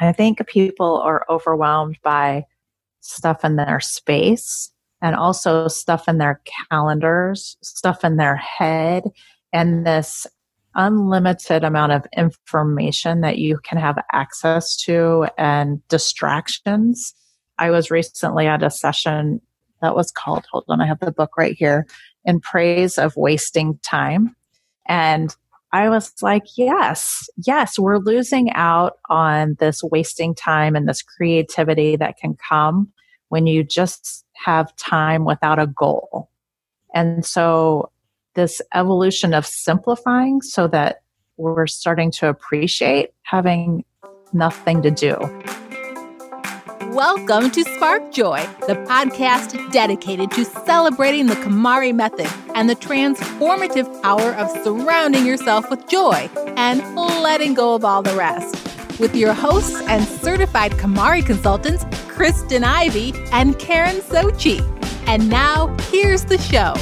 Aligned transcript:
I 0.00 0.12
think 0.12 0.46
people 0.46 0.98
are 0.98 1.24
overwhelmed 1.28 1.98
by 2.02 2.44
stuff 3.00 3.44
in 3.44 3.56
their 3.56 3.80
space 3.80 4.70
and 5.02 5.14
also 5.14 5.68
stuff 5.68 6.08
in 6.08 6.18
their 6.18 6.40
calendars, 6.70 7.56
stuff 7.62 8.04
in 8.04 8.16
their 8.16 8.36
head, 8.36 9.04
and 9.52 9.86
this 9.86 10.26
unlimited 10.74 11.64
amount 11.64 11.92
of 11.92 12.06
information 12.16 13.22
that 13.22 13.38
you 13.38 13.58
can 13.58 13.78
have 13.78 13.98
access 14.12 14.76
to 14.76 15.26
and 15.38 15.86
distractions. 15.88 17.14
I 17.58 17.70
was 17.70 17.90
recently 17.90 18.46
at 18.46 18.62
a 18.62 18.70
session 18.70 19.40
that 19.80 19.96
was 19.96 20.10
called, 20.10 20.44
hold 20.50 20.64
on, 20.68 20.80
I 20.80 20.86
have 20.86 21.00
the 21.00 21.12
book 21.12 21.36
right 21.38 21.56
here, 21.56 21.86
in 22.24 22.40
praise 22.40 22.98
of 22.98 23.16
wasting 23.16 23.78
time. 23.82 24.34
And 24.86 25.34
I 25.72 25.88
was 25.88 26.12
like, 26.22 26.44
yes, 26.56 27.28
yes, 27.44 27.78
we're 27.78 27.98
losing 27.98 28.52
out 28.52 28.98
on 29.10 29.56
this 29.58 29.82
wasting 29.82 30.34
time 30.34 30.76
and 30.76 30.88
this 30.88 31.02
creativity 31.02 31.96
that 31.96 32.16
can 32.16 32.36
come 32.48 32.92
when 33.28 33.46
you 33.46 33.64
just 33.64 34.24
have 34.44 34.74
time 34.76 35.24
without 35.24 35.58
a 35.58 35.66
goal. 35.66 36.30
And 36.94 37.24
so, 37.24 37.90
this 38.34 38.60
evolution 38.74 39.32
of 39.32 39.46
simplifying 39.46 40.42
so 40.42 40.68
that 40.68 41.02
we're 41.38 41.66
starting 41.66 42.10
to 42.10 42.28
appreciate 42.28 43.10
having 43.22 43.84
nothing 44.32 44.82
to 44.82 44.90
do. 44.90 45.16
Welcome 46.96 47.50
to 47.50 47.62
Spark 47.62 48.10
Joy, 48.10 48.48
the 48.66 48.74
podcast 48.88 49.70
dedicated 49.70 50.30
to 50.30 50.46
celebrating 50.46 51.26
the 51.26 51.34
KonMari 51.34 51.94
method 51.94 52.26
and 52.54 52.70
the 52.70 52.74
transformative 52.74 54.02
power 54.02 54.32
of 54.36 54.48
surrounding 54.64 55.26
yourself 55.26 55.68
with 55.68 55.86
joy 55.90 56.30
and 56.56 56.80
letting 56.96 57.52
go 57.52 57.74
of 57.74 57.84
all 57.84 58.02
the 58.02 58.16
rest. 58.16 58.54
With 58.98 59.14
your 59.14 59.34
hosts 59.34 59.78
and 59.88 60.08
certified 60.08 60.72
KonMari 60.72 61.26
consultants, 61.26 61.84
Kristen 62.08 62.64
Ivy 62.64 63.12
and 63.30 63.58
Karen 63.58 63.96
Sochi. 63.96 64.62
And 65.06 65.28
now, 65.28 65.76
here's 65.90 66.24
the 66.24 66.38
show. 66.38 66.72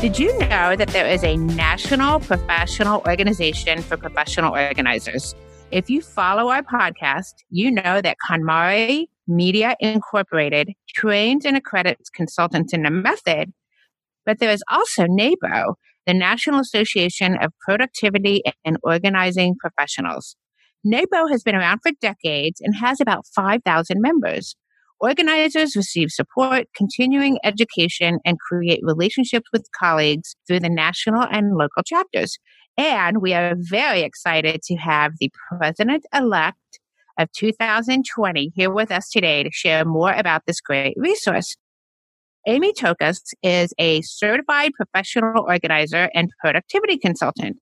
Did 0.00 0.18
you 0.18 0.38
know 0.38 0.74
that 0.74 0.88
there 0.88 1.06
is 1.06 1.22
a 1.22 1.36
national 1.36 2.20
professional 2.20 3.02
organization 3.06 3.82
for 3.82 3.98
professional 3.98 4.54
organizers? 4.54 5.34
If 5.74 5.90
you 5.90 6.02
follow 6.02 6.50
our 6.50 6.62
podcast, 6.62 7.34
you 7.50 7.68
know 7.68 8.00
that 8.00 8.16
KonMari 8.30 9.06
Media 9.26 9.74
Incorporated 9.80 10.70
trains 10.94 11.44
and 11.44 11.56
accredits 11.56 12.10
consultants 12.10 12.72
in 12.72 12.84
the 12.84 12.92
method, 12.92 13.52
but 14.24 14.38
there 14.38 14.52
is 14.52 14.62
also 14.70 15.06
NAPO, 15.06 15.74
the 16.06 16.14
National 16.14 16.60
Association 16.60 17.36
of 17.42 17.52
Productivity 17.60 18.44
and 18.64 18.78
Organizing 18.84 19.56
Professionals. 19.58 20.36
NAPO 20.86 21.26
has 21.28 21.42
been 21.42 21.56
around 21.56 21.80
for 21.82 21.90
decades 22.00 22.60
and 22.60 22.76
has 22.76 23.00
about 23.00 23.26
5,000 23.34 24.00
members. 24.00 24.54
Organizers 25.00 25.74
receive 25.74 26.10
support, 26.10 26.66
continuing 26.76 27.38
education, 27.42 28.20
and 28.24 28.38
create 28.38 28.78
relationships 28.84 29.48
with 29.52 29.66
colleagues 29.76 30.36
through 30.46 30.60
the 30.60 30.70
national 30.70 31.26
and 31.32 31.56
local 31.56 31.82
chapters. 31.84 32.38
And 32.76 33.22
we 33.22 33.34
are 33.34 33.54
very 33.56 34.02
excited 34.02 34.62
to 34.64 34.76
have 34.76 35.12
the 35.20 35.30
president 35.48 36.04
elect 36.12 36.58
of 37.18 37.30
2020 37.32 38.52
here 38.54 38.70
with 38.70 38.90
us 38.90 39.08
today 39.10 39.42
to 39.44 39.50
share 39.52 39.84
more 39.84 40.12
about 40.12 40.42
this 40.46 40.60
great 40.60 40.94
resource. 40.96 41.54
Amy 42.46 42.72
Tokos 42.72 43.20
is 43.42 43.72
a 43.78 44.02
certified 44.02 44.72
professional 44.74 45.44
organizer 45.46 46.10
and 46.14 46.30
productivity 46.40 46.98
consultant. 46.98 47.56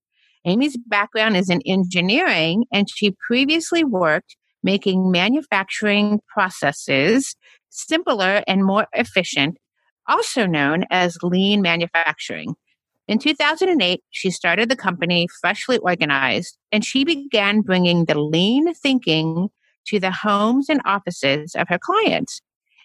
Amy's 0.45 0.77
background 0.89 1.37
is 1.37 1.49
in 1.49 1.61
engineering, 1.67 2.65
and 2.73 2.89
she 2.91 3.15
previously 3.27 3.85
worked 3.85 4.37
making 4.63 5.11
manufacturing 5.11 6.21
processes 6.33 7.37
simpler 7.69 8.43
and 8.47 8.65
more 8.65 8.87
efficient, 8.93 9.59
also 10.09 10.47
known 10.47 10.85
as 10.91 11.17
lean 11.23 11.63
manufacturing. 11.63 12.55
In 13.09 13.19
2008, 13.19 14.01
she 14.11 14.31
started 14.31 14.69
the 14.69 14.77
company 14.77 15.27
Freshly 15.41 15.79
Organized, 15.79 16.57
and 16.71 16.85
she 16.85 17.05
began 17.05 17.61
bringing 17.61 18.05
the 18.05 18.19
lean 18.19 18.73
thinking 18.75 19.49
to 19.87 19.99
the 19.99 20.13
homes 20.13 20.69
and 20.69 20.81
offices 20.85 21.55
of 21.55 21.69
her 21.69 21.79
clients. 21.79 22.41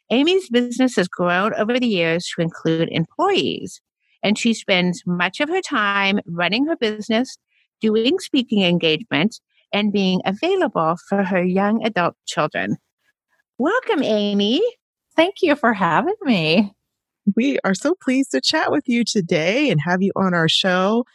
Amy's 0.10 0.50
business 0.50 0.96
has 0.96 1.08
grown 1.08 1.54
over 1.54 1.80
the 1.80 1.88
years 1.88 2.28
to 2.36 2.42
include 2.42 2.90
employees, 2.92 3.82
and 4.24 4.38
she 4.38 4.54
spends 4.54 5.04
much 5.06 5.40
of 5.40 5.50
her 5.50 5.62
time 5.62 6.20
running 6.26 6.66
her 6.66 6.78
business, 6.78 7.38
doing 7.82 8.18
speaking 8.20 8.64
engagements, 8.64 9.40
and 9.74 9.94
being 9.94 10.22
available 10.26 10.96
for 11.08 11.24
her 11.24 11.44
young 11.44 11.86
adult 11.86 12.16
children. 12.26 12.78
Welcome, 13.58 14.02
Amy. 14.02 14.62
Thank 15.16 15.36
you 15.42 15.56
for 15.56 15.74
having 15.74 16.16
me. 16.22 16.74
We 17.36 17.60
are 17.64 17.76
so 17.76 17.94
pleased 18.02 18.32
to 18.32 18.42
chat 18.42 18.72
with 18.72 18.88
you 18.88 19.04
today 19.04 19.70
and 19.70 19.82
have 19.84 20.02
you 20.02 20.12
on 20.16 20.34
our 20.34 20.48
show. 20.48 21.06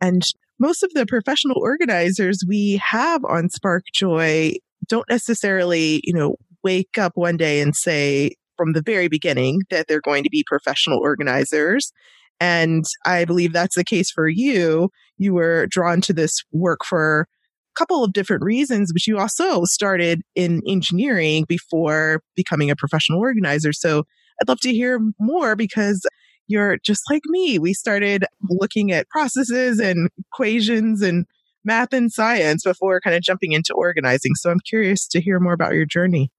And 0.00 0.22
most 0.58 0.82
of 0.82 0.92
the 0.94 1.06
professional 1.06 1.56
organizers 1.58 2.40
we 2.46 2.80
have 2.84 3.24
on 3.24 3.48
Spark 3.48 3.84
Joy 3.92 4.54
don't 4.88 5.08
necessarily, 5.08 6.00
you 6.04 6.12
know, 6.12 6.36
wake 6.62 6.98
up 6.98 7.12
one 7.14 7.36
day 7.36 7.60
and 7.60 7.74
say 7.74 8.34
from 8.56 8.72
the 8.72 8.82
very 8.82 9.08
beginning 9.08 9.60
that 9.70 9.86
they're 9.88 10.00
going 10.00 10.22
to 10.24 10.30
be 10.30 10.44
professional 10.46 10.98
organizers. 10.98 11.92
And 12.40 12.84
I 13.04 13.24
believe 13.24 13.52
that's 13.52 13.76
the 13.76 13.84
case 13.84 14.10
for 14.10 14.28
you. 14.28 14.90
You 15.16 15.34
were 15.34 15.66
drawn 15.68 16.00
to 16.02 16.12
this 16.12 16.42
work 16.52 16.84
for 16.84 17.22
a 17.22 17.78
couple 17.78 18.04
of 18.04 18.12
different 18.12 18.44
reasons, 18.44 18.92
but 18.92 19.06
you 19.06 19.18
also 19.18 19.64
started 19.64 20.22
in 20.34 20.60
engineering 20.68 21.44
before 21.48 22.20
becoming 22.36 22.70
a 22.70 22.76
professional 22.76 23.18
organizer. 23.18 23.72
So 23.72 24.04
I'd 24.40 24.48
love 24.48 24.60
to 24.60 24.72
hear 24.72 25.00
more 25.18 25.56
because 25.56 26.06
you're 26.46 26.78
just 26.78 27.02
like 27.10 27.22
me. 27.26 27.58
We 27.58 27.72
started 27.72 28.24
looking 28.48 28.92
at 28.92 29.08
processes 29.08 29.78
and 29.78 30.10
equations 30.18 31.02
and 31.02 31.26
math 31.64 31.92
and 31.92 32.12
science 32.12 32.64
before 32.64 33.00
kind 33.00 33.16
of 33.16 33.22
jumping 33.22 33.52
into 33.52 33.72
organizing. 33.74 34.34
So 34.34 34.50
I'm 34.50 34.60
curious 34.68 35.06
to 35.08 35.20
hear 35.20 35.40
more 35.40 35.54
about 35.54 35.72
your 35.72 35.86
journey. 35.86 36.30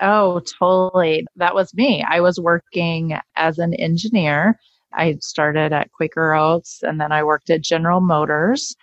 Oh, 0.00 0.40
totally. 0.58 1.24
That 1.36 1.54
was 1.54 1.72
me. 1.74 2.04
I 2.08 2.20
was 2.20 2.38
working 2.38 3.18
as 3.36 3.58
an 3.58 3.72
engineer. 3.74 4.58
I 4.92 5.16
started 5.20 5.72
at 5.72 5.92
Quaker 5.92 6.34
Oats 6.34 6.80
and 6.82 7.00
then 7.00 7.12
I 7.12 7.22
worked 7.22 7.50
at 7.50 7.62
General 7.62 8.00
Motors. 8.00 8.74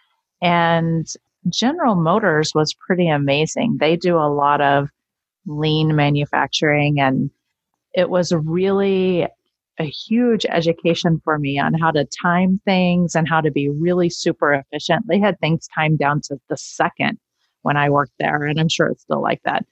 And 0.41 1.05
General 1.49 1.95
Motors 1.95 2.51
was 2.55 2.73
pretty 2.73 3.09
amazing. 3.09 3.77
They 3.79 3.95
do 3.95 4.17
a 4.17 4.33
lot 4.33 4.61
of 4.61 4.89
lean 5.45 5.95
manufacturing 5.95 6.99
and 6.99 7.29
it 7.93 8.09
was 8.09 8.33
really 8.33 9.27
a 9.79 9.85
huge 9.85 10.45
education 10.49 11.19
for 11.23 11.39
me 11.39 11.57
on 11.59 11.73
how 11.73 11.91
to 11.91 12.05
time 12.21 12.61
things 12.63 13.15
and 13.15 13.27
how 13.27 13.41
to 13.41 13.51
be 13.51 13.69
really 13.69 14.09
super 14.09 14.53
efficient. 14.53 15.07
They 15.07 15.19
had 15.19 15.39
things 15.39 15.67
timed 15.73 15.99
down 15.99 16.21
to 16.25 16.37
the 16.49 16.57
second 16.57 17.17
when 17.63 17.77
I 17.77 17.89
worked 17.89 18.13
there, 18.19 18.43
and 18.43 18.59
I'm 18.59 18.69
sure 18.69 18.87
it's 18.87 19.03
still 19.03 19.21
like 19.21 19.41
that. 19.45 19.65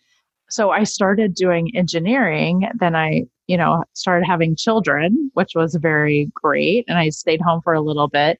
So 0.49 0.71
I 0.71 0.83
started 0.83 1.33
doing 1.33 1.75
engineering. 1.75 2.69
Then 2.79 2.95
I, 2.95 3.23
you 3.47 3.57
know, 3.57 3.83
started 3.93 4.25
having 4.25 4.55
children, 4.55 5.31
which 5.33 5.51
was 5.55 5.75
very 5.75 6.29
great. 6.33 6.83
And 6.89 6.97
I 6.97 7.09
stayed 7.09 7.41
home 7.41 7.61
for 7.63 7.73
a 7.73 7.81
little 7.81 8.09
bit. 8.09 8.39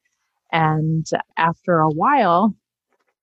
And 0.52 1.06
after 1.38 1.80
a 1.80 1.90
while, 1.90 2.53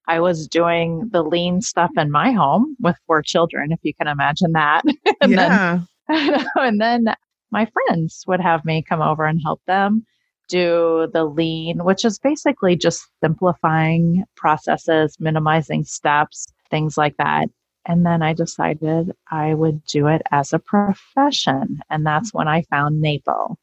I 0.06 0.20
was 0.20 0.48
doing 0.48 1.06
the 1.12 1.22
lean 1.22 1.60
stuff 1.60 1.91
in 1.98 2.10
my 2.10 2.32
home 2.32 2.76
with 2.80 2.97
four 3.06 3.20
children, 3.20 3.72
if 3.72 3.80
you 3.82 3.92
can 3.92 4.06
imagine 4.06 4.52
that. 4.52 4.82
and 5.20 5.32
yeah. 5.32 5.76
Then, 5.76 5.88
and 6.56 6.80
then 6.80 7.06
my 7.50 7.66
friends 7.66 8.24
would 8.26 8.41
have 8.41 8.64
me 8.64 8.82
come 8.82 9.00
over 9.02 9.24
and 9.24 9.41
help 9.42 9.60
them 9.66 10.04
do 10.48 11.08
the 11.12 11.24
lean, 11.24 11.84
which 11.84 12.04
is 12.04 12.19
basically 12.19 12.76
just 12.76 13.06
simplifying 13.22 14.24
processes, 14.36 15.16
minimizing 15.21 15.84
steps, 15.84 16.47
things 16.71 16.97
like 16.97 17.16
that. 17.18 17.48
And 17.86 18.04
then 18.04 18.22
I 18.22 18.33
decided 18.33 19.12
I 19.30 19.54
would 19.54 19.84
do 19.84 20.09
it 20.09 20.22
as 20.30 20.53
a 20.53 20.59
profession. 20.59 21.80
And 21.91 22.04
that's 22.04 22.34
when 22.34 22.48
I 22.48 22.62
found 22.62 23.03
NAPO. 23.03 23.56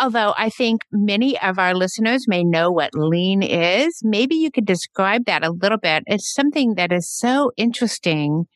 Although 0.00 0.34
I 0.36 0.50
think 0.50 0.82
many 0.90 1.38
of 1.38 1.58
our 1.58 1.74
listeners 1.74 2.26
may 2.26 2.42
know 2.42 2.70
what 2.70 2.90
lean 2.94 3.42
is, 3.42 4.00
maybe 4.02 4.34
you 4.34 4.50
could 4.50 4.66
describe 4.66 5.26
that 5.26 5.44
a 5.44 5.52
little 5.52 5.78
bit. 5.78 6.02
It's 6.06 6.32
something 6.32 6.74
that 6.74 6.92
is 6.92 7.08
so 7.08 7.52
interesting 7.56 8.46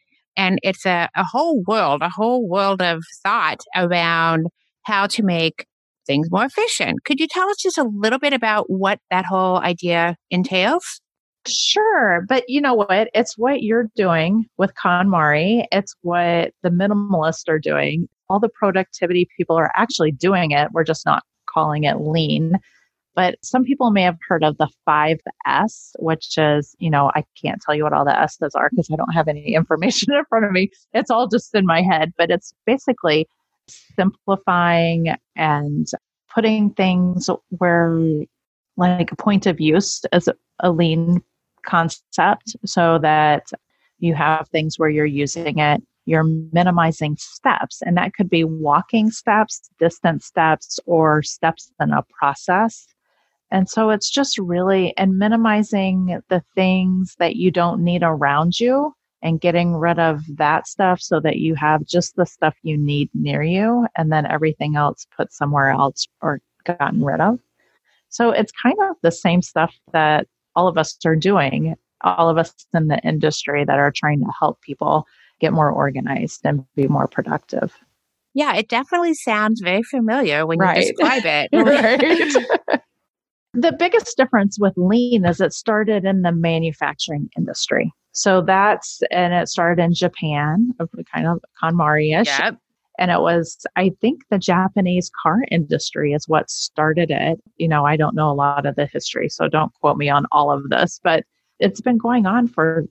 and 0.41 0.59
it's 0.63 0.87
a, 0.87 1.07
a 1.15 1.23
whole 1.23 1.63
world, 1.69 2.01
a 2.01 2.09
whole 2.09 2.49
world 2.49 2.81
of 2.81 3.05
thought 3.23 3.63
around 3.77 4.47
how 4.85 5.07
to 5.07 5.23
make 5.23 5.67
things 6.07 6.31
more 6.31 6.47
efficient. 6.47 7.05
Could 7.05 7.21
you 7.21 7.27
tell 7.29 7.47
us 7.51 7.59
just 7.59 7.77
a 7.77 7.85
little 7.85 8.19
bit 8.19 8.33
about 8.33 8.71
what 8.71 9.01
that 9.11 9.27
whole 9.27 9.59
idea 9.59 10.17
entails? 10.31 11.03
Sure. 11.47 12.25
But 12.27 12.45
you 12.49 12.59
know 12.59 12.73
what? 12.73 13.11
It's 13.13 13.37
what 13.37 13.63
you're 13.63 13.91
doing 13.95 14.47
with 14.57 14.73
KonMari. 14.83 15.67
It's 15.71 15.95
what 16.01 16.53
the 16.63 16.71
minimalists 16.71 17.49
are 17.49 17.59
doing. 17.59 18.09
All 18.31 18.41
the 18.41 18.49
productivity 18.49 19.29
people 19.37 19.57
are 19.57 19.71
actually 19.77 20.11
doing 20.11 20.53
it. 20.53 20.69
We're 20.73 20.85
just 20.85 21.05
not 21.05 21.23
calling 21.53 21.85
it 21.85 22.01
lean. 22.01 22.59
But 23.15 23.37
some 23.43 23.65
people 23.65 23.91
may 23.91 24.03
have 24.03 24.19
heard 24.27 24.45
of 24.45 24.57
the 24.59 24.69
five 24.85 25.19
S, 25.47 25.95
which 25.99 26.39
is, 26.39 26.75
you 26.79 26.91
know, 26.91 27.11
I 27.15 27.25
can't 27.41 27.61
tell 27.61 27.75
you 27.75 27.85
what 27.85 27.93
all 27.93 28.05
the 28.05 28.19
S's 28.19 28.55
are 28.55 28.71
because 28.71 28.89
I 28.93 28.97
don't 28.97 29.13
have 29.13 29.29
any 29.29 29.55
information 29.55 30.13
in 30.15 30.25
front 30.27 30.45
of 30.45 30.53
me. 30.53 30.71
It's 30.93 31.11
all 31.11 31.27
just 31.27 31.55
in 31.55 31.67
my 31.67 31.83
head, 31.83 32.13
but 32.17 32.31
it's 32.31 32.55
basically 32.67 33.29
simplifying 33.97 35.15
and 35.37 35.87
putting 36.33 36.71
things 36.71 37.29
where, 37.51 38.01
like, 38.77 39.13
a 39.13 39.17
point 39.17 39.47
of 39.47 39.61
use 39.61 40.05
as 40.13 40.29
a 40.61 40.71
lean 40.71 41.23
concept 41.67 42.57
so 42.65 42.99
that 42.99 43.51
you 43.99 44.15
have 44.15 44.49
things 44.49 44.79
where 44.79 44.89
you're 44.89 45.05
using 45.05 45.59
it 45.59 45.83
you're 46.07 46.25
minimizing 46.25 47.17
steps. 47.19 47.83
And 47.83 47.97
that 47.97 48.15
could 48.15 48.29
be 48.29 48.45
walking 48.45 49.11
steps, 49.11 49.71
distance 49.79 50.27
steps, 50.27 50.81
or 50.87 51.23
steps 51.23 51.71
in 51.81 51.93
a 51.93 52.05
process. 52.19 52.87
And 53.51 53.69
so 53.69 53.91
it's 53.91 54.11
just 54.11 54.39
really 54.39 54.97
and 54.97 55.19
minimizing 55.19 56.21
the 56.29 56.43
things 56.55 57.17
that 57.19 57.37
you 57.37 57.51
don't 57.51 57.83
need 57.83 58.03
around 58.03 58.61
you 58.61 58.95
and 59.23 59.41
getting 59.41 59.75
rid 59.75 59.99
of 59.99 60.23
that 60.37 60.67
stuff 60.67 61.01
so 61.01 61.21
that 61.21 61.37
you 61.37 61.55
have 61.55 61.85
just 61.85 62.17
the 62.17 62.27
stuff 62.27 62.55
you 62.63 62.77
need 62.77 63.11
near 63.13 63.43
you 63.43 63.87
and 63.97 64.11
then 64.11 64.25
everything 64.25 64.77
else 64.77 65.07
put 65.17 65.33
somewhere 65.33 65.71
else 65.71 66.07
or 66.23 66.41
gotten 66.65 67.05
rid 67.05 67.21
of. 67.21 67.39
So 68.09 68.31
it's 68.31 68.53
kind 68.53 68.77
of 68.89 68.97
the 69.03 69.13
same 69.13 69.43
stuff 69.43 69.75
that 69.93 70.27
all 70.57 70.69
of 70.69 70.79
us 70.79 70.97
are 71.05 71.17
doing, 71.17 71.77
all 72.03 72.29
of 72.29 72.39
us 72.39 72.55
in 72.75 72.89
the 72.89 72.99
industry 73.01 73.65
that 73.65 73.79
are 73.79 73.93
trying 73.95 74.21
to 74.21 74.33
help 74.39 74.61
people 74.63 75.07
get 75.41 75.53
more 75.53 75.71
organized 75.71 76.41
and 76.45 76.65
be 76.77 76.87
more 76.87 77.09
productive. 77.09 77.77
Yeah, 78.35 78.55
it 78.57 78.69
definitely 78.69 79.15
sounds 79.15 79.61
very 79.61 79.83
familiar 79.83 80.47
when 80.47 80.59
right. 80.59 80.85
you 80.85 80.93
describe 80.93 81.23
it. 81.25 81.49
right. 82.73 82.81
the 83.53 83.73
biggest 83.73 84.17
difference 84.17 84.59
with 84.59 84.73
lean 84.77 85.25
is 85.25 85.41
it 85.41 85.53
started 85.53 86.05
in 86.05 86.23
the 86.23 86.33
manufacturing 86.33 87.29
industry. 87.37 87.93
So 88.13 88.43
that's, 88.43 89.01
and 89.11 89.33
it 89.33 89.49
started 89.49 89.83
in 89.83 89.95
Japan, 89.95 90.73
kind 91.13 91.27
of 91.27 91.41
KonMari 91.63 92.21
ish. 92.21 92.27
Yep. 92.27 92.59
And 92.99 93.11
it 93.11 93.21
was, 93.21 93.65
I 93.77 93.93
think 94.01 94.23
the 94.31 94.39
Japanese 94.39 95.11
car 95.23 95.39
industry 95.51 96.13
is 96.13 96.29
what 96.29 96.51
started 96.51 97.11
it. 97.11 97.41
You 97.57 97.67
know, 97.67 97.87
I 97.87 97.97
don't 97.97 98.15
know 98.15 98.31
a 98.31 98.35
lot 98.35 98.67
of 98.67 98.77
the 98.77 98.87
history, 98.87 99.29
so 99.29 99.49
don't 99.49 99.73
quote 99.81 99.97
me 99.97 100.11
on 100.11 100.27
all 100.33 100.53
of 100.53 100.69
this, 100.69 101.01
but 101.03 101.25
it's 101.61 101.81
been 101.81 101.99
going 101.99 102.27
on 102.27 102.47
for 102.47 102.85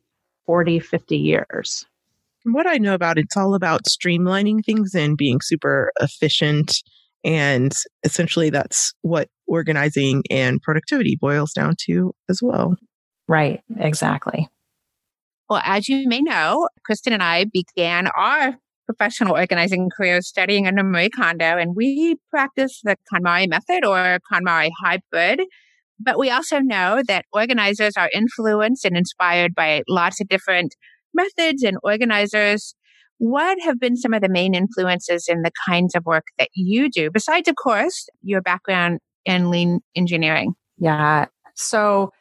40, 0.45 0.79
50 0.79 1.15
years. 1.15 1.85
From 2.41 2.53
what 2.53 2.65
I 2.65 2.77
know 2.77 2.93
about 2.93 3.19
it's 3.19 3.37
all 3.37 3.53
about 3.53 3.83
streamlining 3.83 4.65
things 4.65 4.95
and 4.95 5.17
being 5.17 5.41
super 5.41 5.91
efficient. 5.99 6.81
And 7.23 7.73
essentially, 8.03 8.49
that's 8.49 8.93
what 9.01 9.27
organizing 9.49 10.23
and 10.29 10.61
productivity 10.61 11.17
boils 11.19 11.51
down 11.51 11.75
to 11.87 12.13
as 12.29 12.39
well. 12.41 12.75
Right, 13.27 13.61
exactly. 13.77 14.47
Well, 15.49 15.61
as 15.65 15.89
you 15.89 16.07
may 16.07 16.21
know, 16.21 16.69
Kristen 16.85 17.11
and 17.11 17.23
I 17.23 17.45
began 17.45 18.07
our 18.15 18.55
professional 18.85 19.35
organizing 19.35 19.89
career 19.95 20.21
studying 20.21 20.67
under 20.67 20.83
Marie 20.83 21.09
Kondo, 21.09 21.57
and 21.57 21.75
we 21.75 22.17
practice 22.29 22.81
the 22.83 22.95
KonMari 23.13 23.47
method 23.47 23.85
or 23.85 24.19
KonMari 24.31 24.69
hybrid. 24.83 25.41
But 25.99 26.17
we 26.17 26.29
also 26.31 26.59
know 26.59 27.03
that 27.07 27.25
organizers 27.33 27.93
are 27.97 28.09
influenced 28.13 28.85
and 28.85 28.95
inspired 28.95 29.53
by 29.53 29.83
lots 29.87 30.21
of 30.21 30.29
different 30.29 30.75
methods 31.13 31.61
and 31.61 31.77
organizers. 31.83 32.73
What 33.17 33.57
have 33.61 33.79
been 33.79 33.97
some 33.97 34.13
of 34.13 34.21
the 34.21 34.29
main 34.29 34.55
influences 34.55 35.25
in 35.27 35.41
the 35.41 35.51
kinds 35.67 35.93
of 35.93 36.05
work 36.05 36.23
that 36.37 36.49
you 36.55 36.89
do, 36.89 37.11
besides, 37.11 37.49
of 37.49 37.55
course, 37.61 38.07
your 38.21 38.41
background 38.41 38.99
in 39.25 39.49
lean 39.49 39.81
engineering? 39.95 40.53
Yeah. 40.77 41.25
So 41.55 42.11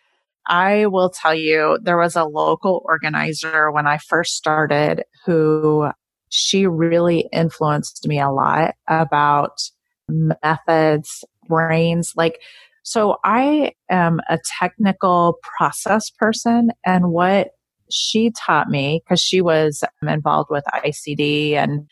I 0.46 0.86
will 0.86 1.10
tell 1.10 1.34
you, 1.34 1.78
there 1.82 1.98
was 1.98 2.16
a 2.16 2.24
local 2.24 2.82
organizer 2.84 3.70
when 3.70 3.86
I 3.86 3.98
first 3.98 4.34
started 4.34 5.04
who 5.24 5.90
she 6.30 6.66
really 6.66 7.28
influenced 7.32 8.06
me 8.06 8.20
a 8.20 8.30
lot 8.30 8.74
about 8.88 9.60
methods, 10.08 11.24
brains. 11.46 12.14
Like, 12.16 12.40
so 12.82 13.18
I 13.24 13.72
am 13.90 14.20
a 14.30 14.38
technical 14.58 15.38
process 15.56 16.10
person, 16.10 16.70
and 16.84 17.12
what 17.12 17.50
she 17.90 18.32
taught 18.46 18.68
me 18.68 19.02
because 19.04 19.20
she 19.20 19.40
was 19.40 19.84
involved 20.06 20.50
with 20.50 20.64
ICD 20.84 21.52
and 21.52 21.88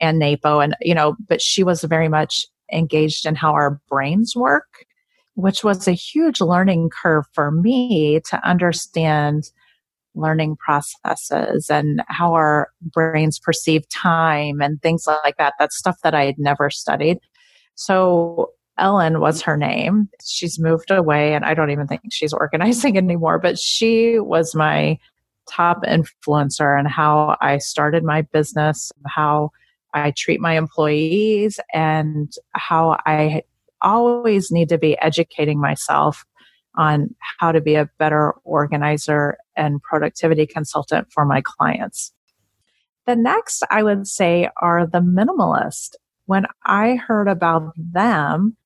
and 0.00 0.20
NAPO 0.20 0.60
and 0.60 0.74
you 0.80 0.94
know, 0.94 1.16
but 1.28 1.42
she 1.42 1.62
was 1.62 1.82
very 1.84 2.08
much 2.08 2.46
engaged 2.72 3.26
in 3.26 3.34
how 3.34 3.52
our 3.52 3.80
brains 3.88 4.34
work, 4.36 4.86
which 5.34 5.64
was 5.64 5.86
a 5.86 5.92
huge 5.92 6.40
learning 6.40 6.90
curve 6.90 7.24
for 7.32 7.50
me 7.50 8.20
to 8.28 8.48
understand 8.48 9.50
learning 10.14 10.56
processes 10.56 11.70
and 11.70 12.02
how 12.08 12.32
our 12.32 12.68
brains 12.82 13.38
perceive 13.38 13.88
time 13.88 14.60
and 14.60 14.82
things 14.82 15.06
like 15.06 15.36
that. 15.36 15.54
That's 15.58 15.76
stuff 15.76 16.00
that 16.02 16.14
I 16.14 16.24
had 16.24 16.38
never 16.38 16.68
studied. 16.70 17.18
So 17.76 18.50
Ellen 18.78 19.20
was 19.20 19.42
her 19.42 19.56
name. 19.56 20.08
She's 20.24 20.58
moved 20.58 20.90
away 20.90 21.34
and 21.34 21.44
I 21.44 21.54
don't 21.54 21.70
even 21.70 21.86
think 21.86 22.02
she's 22.10 22.32
organizing 22.32 22.96
anymore, 22.96 23.38
but 23.38 23.58
she 23.58 24.18
was 24.18 24.54
my 24.54 24.98
top 25.48 25.82
influencer 25.82 26.78
and 26.78 26.88
how 26.88 27.36
I 27.40 27.58
started 27.58 28.04
my 28.04 28.22
business, 28.22 28.90
how 29.06 29.50
I 29.94 30.12
treat 30.16 30.40
my 30.40 30.56
employees, 30.56 31.60
and 31.72 32.32
how 32.52 32.98
I 33.06 33.42
always 33.82 34.50
need 34.50 34.68
to 34.68 34.78
be 34.78 34.98
educating 34.98 35.60
myself 35.60 36.24
on 36.76 37.14
how 37.38 37.52
to 37.52 37.60
be 37.60 37.74
a 37.74 37.90
better 37.98 38.32
organizer 38.44 39.36
and 39.56 39.82
productivity 39.82 40.46
consultant 40.46 41.08
for 41.12 41.24
my 41.24 41.42
clients. 41.42 42.12
The 43.06 43.16
next 43.16 43.64
I 43.70 43.82
would 43.82 44.06
say 44.06 44.48
are 44.60 44.86
the 44.86 45.00
minimalist. 45.00 45.96
When 46.26 46.46
I 46.64 46.94
heard 46.94 47.26
about 47.26 47.72
them, 47.76 48.56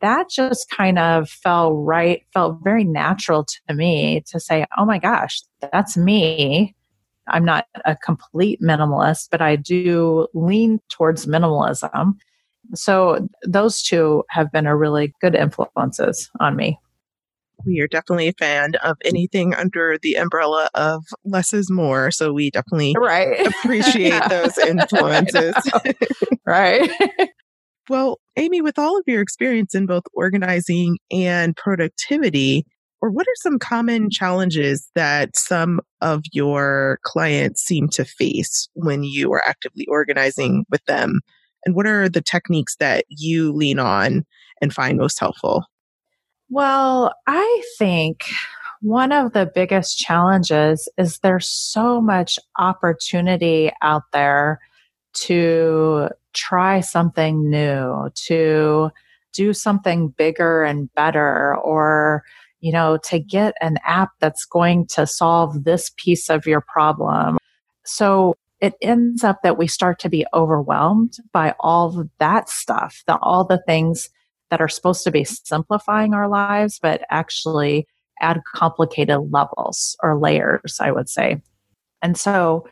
that 0.00 0.30
just 0.30 0.70
kind 0.70 0.98
of 0.98 1.28
felt 1.28 1.74
right, 1.76 2.22
felt 2.32 2.60
very 2.64 2.84
natural 2.84 3.44
to 3.44 3.74
me 3.74 4.22
to 4.28 4.40
say, 4.40 4.64
oh 4.78 4.86
my 4.86 4.98
gosh, 4.98 5.42
that's 5.60 5.96
me. 5.96 6.74
I'm 7.28 7.44
not 7.44 7.66
a 7.84 7.96
complete 7.96 8.60
minimalist, 8.60 9.28
but 9.30 9.40
I 9.40 9.56
do 9.56 10.26
lean 10.34 10.80
towards 10.90 11.26
minimalism. 11.26 12.14
So 12.74 13.28
those 13.46 13.82
two 13.82 14.24
have 14.30 14.50
been 14.50 14.66
a 14.66 14.76
really 14.76 15.12
good 15.20 15.34
influences 15.34 16.30
on 16.40 16.56
me. 16.56 16.78
We 17.64 17.80
are 17.80 17.86
definitely 17.86 18.28
a 18.28 18.32
fan 18.32 18.74
of 18.82 18.96
anything 19.04 19.54
under 19.54 19.96
the 20.02 20.14
umbrella 20.14 20.68
of 20.74 21.04
less 21.24 21.52
is 21.52 21.70
more. 21.70 22.10
So 22.10 22.32
we 22.32 22.50
definitely 22.50 22.94
right. 22.98 23.46
appreciate 23.64 24.20
those 24.28 24.58
influences. 24.66 25.54
right. 26.46 26.90
Well, 27.88 28.20
Amy, 28.36 28.62
with 28.62 28.78
all 28.78 28.98
of 28.98 29.04
your 29.06 29.20
experience 29.20 29.74
in 29.74 29.86
both 29.86 30.04
organizing 30.12 30.98
and 31.10 31.56
productivity, 31.56 32.64
or 33.02 33.10
what 33.10 33.26
are 33.26 33.36
some 33.36 33.58
common 33.58 34.02
mm-hmm. 34.02 34.10
challenges 34.10 34.88
that 34.94 35.36
some 35.36 35.80
of 36.00 36.22
your 36.32 37.00
clients 37.02 37.60
seem 37.60 37.88
to 37.88 38.04
face 38.04 38.68
when 38.74 39.02
you 39.02 39.30
are 39.32 39.42
actively 39.44 39.86
organizing 39.88 40.64
with 40.70 40.84
them? 40.86 41.20
And 41.66 41.74
what 41.74 41.86
are 41.86 42.08
the 42.08 42.22
techniques 42.22 42.76
that 42.76 43.04
you 43.08 43.52
lean 43.52 43.78
on 43.78 44.24
and 44.62 44.72
find 44.72 44.98
most 44.98 45.18
helpful? 45.18 45.64
Well, 46.48 47.12
I 47.26 47.62
think 47.78 48.24
one 48.80 49.12
of 49.12 49.32
the 49.32 49.50
biggest 49.52 49.98
challenges 49.98 50.88
is 50.96 51.18
there's 51.18 51.48
so 51.48 52.00
much 52.00 52.38
opportunity 52.58 53.72
out 53.80 54.02
there 54.12 54.60
to 55.14 56.08
try 56.32 56.80
something 56.80 57.48
new, 57.48 58.10
to 58.26 58.90
do 59.32 59.52
something 59.52 60.08
bigger 60.08 60.62
and 60.62 60.92
better, 60.94 61.56
or, 61.56 62.24
you 62.62 62.72
know, 62.72 62.96
to 63.10 63.18
get 63.18 63.54
an 63.60 63.76
app 63.84 64.10
that's 64.20 64.46
going 64.46 64.86
to 64.86 65.06
solve 65.06 65.64
this 65.64 65.90
piece 65.98 66.30
of 66.30 66.46
your 66.46 66.62
problem. 66.62 67.36
So 67.84 68.34
it 68.60 68.74
ends 68.80 69.24
up 69.24 69.40
that 69.42 69.58
we 69.58 69.66
start 69.66 69.98
to 69.98 70.08
be 70.08 70.24
overwhelmed 70.32 71.16
by 71.32 71.54
all 71.58 72.04
that 72.20 72.48
stuff, 72.48 73.02
the, 73.08 73.18
all 73.18 73.44
the 73.44 73.60
things 73.66 74.08
that 74.50 74.60
are 74.60 74.68
supposed 74.68 75.02
to 75.02 75.10
be 75.10 75.24
simplifying 75.24 76.14
our 76.14 76.28
lives, 76.28 76.78
but 76.80 77.02
actually 77.10 77.88
add 78.20 78.40
complicated 78.54 79.18
levels 79.30 79.96
or 80.00 80.16
layers, 80.16 80.78
I 80.80 80.92
would 80.92 81.08
say. 81.08 81.42
And 82.00 82.16
so 82.16 82.64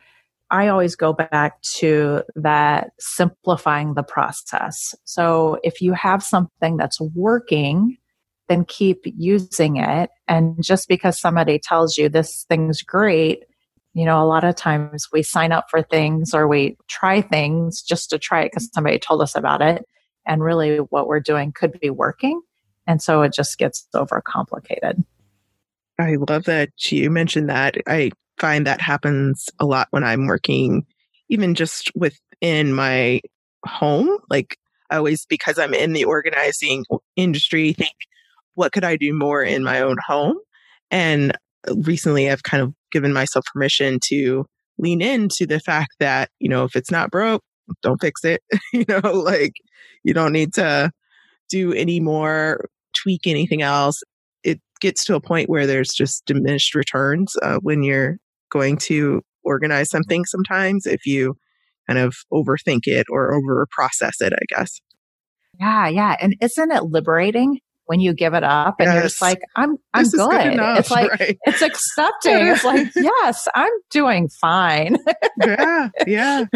I 0.53 0.69
always 0.69 0.95
go 0.95 1.13
back 1.13 1.61
to 1.63 2.23
that 2.37 2.91
simplifying 3.01 3.95
the 3.95 4.05
process. 4.05 4.95
So 5.05 5.59
if 5.65 5.81
you 5.81 5.93
have 5.95 6.23
something 6.23 6.77
that's 6.77 7.01
working, 7.01 7.97
then 8.51 8.65
keep 8.65 9.05
using 9.05 9.77
it. 9.77 10.11
And 10.27 10.61
just 10.61 10.89
because 10.89 11.21
somebody 11.21 11.61
tells 11.61 11.97
you 11.97 12.09
this 12.09 12.45
thing's 12.49 12.83
great, 12.83 13.45
you 13.95 14.05
know, 14.05 14.21
a 14.21 14.27
lot 14.27 14.43
of 14.43 14.57
times 14.57 15.07
we 15.13 15.23
sign 15.23 15.53
up 15.53 15.71
for 15.71 15.83
things 15.83 16.35
or 16.35 16.49
we 16.49 16.77
try 16.89 17.21
things 17.21 17.81
just 17.81 18.11
to 18.11 18.19
try 18.19 18.43
it 18.43 18.51
because 18.53 18.69
somebody 18.75 18.99
told 18.99 19.23
us 19.23 19.37
about 19.37 19.63
it. 19.63 19.87
And 20.27 20.43
really 20.43 20.79
what 20.79 21.07
we're 21.07 21.21
doing 21.21 21.53
could 21.53 21.79
be 21.79 21.91
working. 21.91 22.41
And 22.89 23.01
so 23.01 23.23
it 23.23 23.33
just 23.33 23.57
gets 23.57 23.87
overcomplicated. 23.95 25.05
I 26.01 26.17
love 26.29 26.45
that 26.45 26.71
you 26.91 27.09
mentioned 27.09 27.51
that. 27.51 27.77
I 27.87 28.11
find 28.39 28.67
that 28.67 28.81
happens 28.81 29.49
a 29.61 29.65
lot 29.65 29.87
when 29.91 30.03
I'm 30.03 30.27
working, 30.27 30.85
even 31.29 31.55
just 31.55 31.93
within 31.95 32.75
my 32.75 33.21
home. 33.65 34.19
Like 34.29 34.59
I 34.91 34.97
always, 34.97 35.25
because 35.25 35.57
I'm 35.57 35.73
in 35.73 35.93
the 35.93 36.05
organizing 36.05 36.85
industry, 37.15 37.75
think, 37.75 37.95
what 38.55 38.73
could 38.73 38.85
I 38.85 38.97
do 38.97 39.13
more 39.13 39.43
in 39.43 39.65
my 39.65 39.81
own 39.81 39.97
home? 40.07 40.37
And 40.91 41.37
recently 41.77 42.31
I've 42.31 42.43
kind 42.43 42.63
of 42.63 42.73
given 42.93 43.13
myself 43.13 43.45
permission 43.53 43.99
to 44.09 44.45
lean 44.79 45.01
into 45.01 45.47
the 45.47 45.61
fact 45.61 45.95
that, 46.01 46.31
you 46.39 46.49
know, 46.49 46.65
if 46.65 46.75
it's 46.75 46.91
not 46.91 47.11
broke, 47.11 47.43
don't 47.83 48.01
fix 48.01 48.25
it. 48.25 48.43
you 48.73 48.85
know, 48.89 49.01
like 49.01 49.53
you 50.03 50.15
don't 50.15 50.33
need 50.33 50.55
to 50.55 50.91
do 51.49 51.73
any 51.73 52.01
more, 52.01 52.67
tweak 52.97 53.27
anything 53.27 53.63
else. 53.63 54.03
It 54.43 54.61
gets 54.81 55.05
to 55.05 55.15
a 55.15 55.21
point 55.21 55.51
where 55.51 55.67
there's 55.67 55.91
just 55.91 56.25
diminished 56.27 56.75
returns 56.75 57.35
uh, 57.43 57.59
when 57.63 57.83
you're 57.83 58.19
going 58.51 58.79
to 58.79 59.23
organize 59.45 59.91
something 59.91 60.25
sometimes 60.25 60.87
if 60.87 61.07
you 61.07 61.35
kind 61.87 61.99
of 61.99 62.15
overthink 62.33 62.81
it 62.85 63.07
or 63.11 63.35
over 63.35 63.67
process 63.71 64.21
it, 64.21 64.33
I 64.33 64.45
guess. 64.57 64.81
Yeah, 65.59 65.89
yeah. 65.89 66.17
And 66.21 66.37
isn't 66.41 66.71
it 66.71 66.85
liberating 66.85 67.61
when 67.91 67.99
you 67.99 68.15
give 68.15 68.35
it 68.35 68.45
up 68.45 68.77
and 68.79 68.87
yes. 68.87 68.95
you're 68.95 69.03
just 69.03 69.21
like, 69.21 69.41
I'm 69.57 69.77
I'm 69.93 70.05
this 70.05 70.15
good. 70.15 70.31
good 70.31 70.53
enough, 70.53 70.79
it's 70.79 70.93
like 70.93 71.11
right? 71.11 71.37
it's 71.43 71.61
accepting. 71.61 72.47
it's 72.47 72.63
like, 72.63 72.87
yes, 72.95 73.49
I'm 73.53 73.73
doing 73.91 74.29
fine. 74.29 74.97
yeah, 75.45 75.89
yeah. 76.07 76.45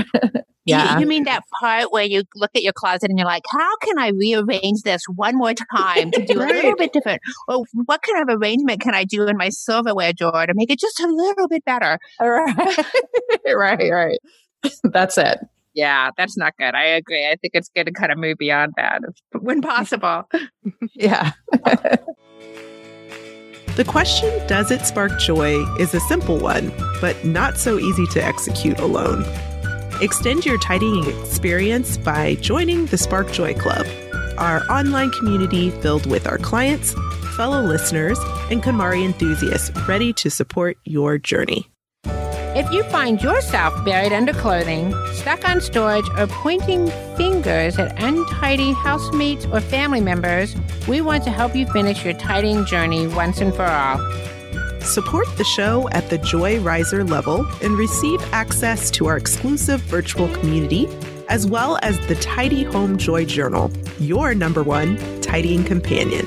Yeah. 0.66 0.94
You, 0.94 1.00
you, 1.00 1.06
mean 1.06 1.24
that 1.24 1.42
part 1.60 1.92
where 1.92 2.04
you 2.04 2.22
look 2.36 2.50
at 2.56 2.62
your 2.62 2.72
closet 2.72 3.10
and 3.10 3.18
you're 3.18 3.26
like, 3.26 3.42
how 3.50 3.76
can 3.82 3.98
I 3.98 4.12
rearrange 4.12 4.80
this 4.80 5.02
one 5.14 5.36
more 5.36 5.52
time 5.52 6.10
to 6.12 6.24
do 6.24 6.40
right. 6.40 6.50
a 6.50 6.54
little 6.54 6.76
bit 6.76 6.90
different? 6.90 7.20
Or 7.48 7.66
what 7.84 8.00
kind 8.00 8.26
of 8.26 8.40
arrangement 8.40 8.80
can 8.80 8.94
I 8.94 9.04
do 9.04 9.26
in 9.26 9.36
my 9.36 9.50
silverware 9.50 10.14
drawer 10.14 10.46
to 10.46 10.54
make 10.54 10.70
it 10.70 10.78
just 10.78 10.98
a 11.00 11.06
little 11.06 11.48
bit 11.48 11.66
better? 11.66 11.98
Right. 12.18 12.78
right, 13.46 13.90
right. 13.90 14.18
That's 14.84 15.18
it. 15.18 15.40
Yeah, 15.74 16.10
that's 16.16 16.36
not 16.36 16.56
good. 16.56 16.74
I 16.74 16.84
agree. 16.84 17.26
I 17.26 17.36
think 17.36 17.52
it's 17.54 17.68
good 17.68 17.86
to 17.86 17.92
kind 17.92 18.12
of 18.12 18.18
move 18.18 18.38
beyond 18.38 18.74
that 18.76 19.02
when 19.40 19.60
possible. 19.60 20.28
yeah. 20.94 21.32
the 23.76 23.84
question, 23.86 24.30
does 24.46 24.70
it 24.70 24.82
spark 24.82 25.18
joy, 25.18 25.64
is 25.78 25.92
a 25.94 26.00
simple 26.00 26.38
one, 26.38 26.72
but 27.00 27.24
not 27.24 27.58
so 27.58 27.78
easy 27.78 28.06
to 28.08 28.24
execute 28.24 28.78
alone. 28.78 29.24
Extend 30.00 30.46
your 30.46 30.58
tidying 30.58 31.04
experience 31.20 31.96
by 31.96 32.34
joining 32.36 32.86
the 32.86 32.98
Spark 32.98 33.30
Joy 33.32 33.54
Club, 33.54 33.86
our 34.38 34.68
online 34.70 35.10
community 35.12 35.70
filled 35.70 36.06
with 36.06 36.26
our 36.26 36.38
clients, 36.38 36.94
fellow 37.36 37.62
listeners, 37.62 38.18
and 38.50 38.62
KonMari 38.62 39.04
enthusiasts 39.04 39.70
ready 39.88 40.12
to 40.14 40.30
support 40.30 40.76
your 40.84 41.18
journey. 41.18 41.68
If 42.56 42.70
you 42.70 42.84
find 42.84 43.20
yourself 43.20 43.84
buried 43.84 44.12
under 44.12 44.32
clothing, 44.32 44.94
stuck 45.12 45.48
on 45.48 45.60
storage, 45.60 46.08
or 46.16 46.28
pointing 46.28 46.86
fingers 47.16 47.76
at 47.80 48.00
untidy 48.00 48.72
housemates 48.72 49.44
or 49.46 49.60
family 49.60 50.00
members, 50.00 50.54
we 50.86 51.00
want 51.00 51.24
to 51.24 51.30
help 51.30 51.56
you 51.56 51.66
finish 51.66 52.04
your 52.04 52.14
tidying 52.14 52.64
journey 52.64 53.08
once 53.08 53.40
and 53.40 53.52
for 53.52 53.64
all. 53.64 53.98
Support 54.82 55.36
the 55.36 55.42
show 55.42 55.88
at 55.90 56.08
the 56.10 56.18
Joy 56.18 56.60
Riser 56.60 57.02
level 57.02 57.44
and 57.60 57.76
receive 57.76 58.22
access 58.32 58.88
to 58.92 59.06
our 59.06 59.16
exclusive 59.16 59.80
virtual 59.80 60.28
community, 60.28 60.86
as 61.28 61.48
well 61.48 61.80
as 61.82 61.98
the 62.06 62.14
Tidy 62.14 62.62
Home 62.62 62.98
Joy 62.98 63.24
Journal, 63.24 63.72
your 63.98 64.32
number 64.32 64.62
one 64.62 64.96
tidying 65.22 65.64
companion. 65.64 66.26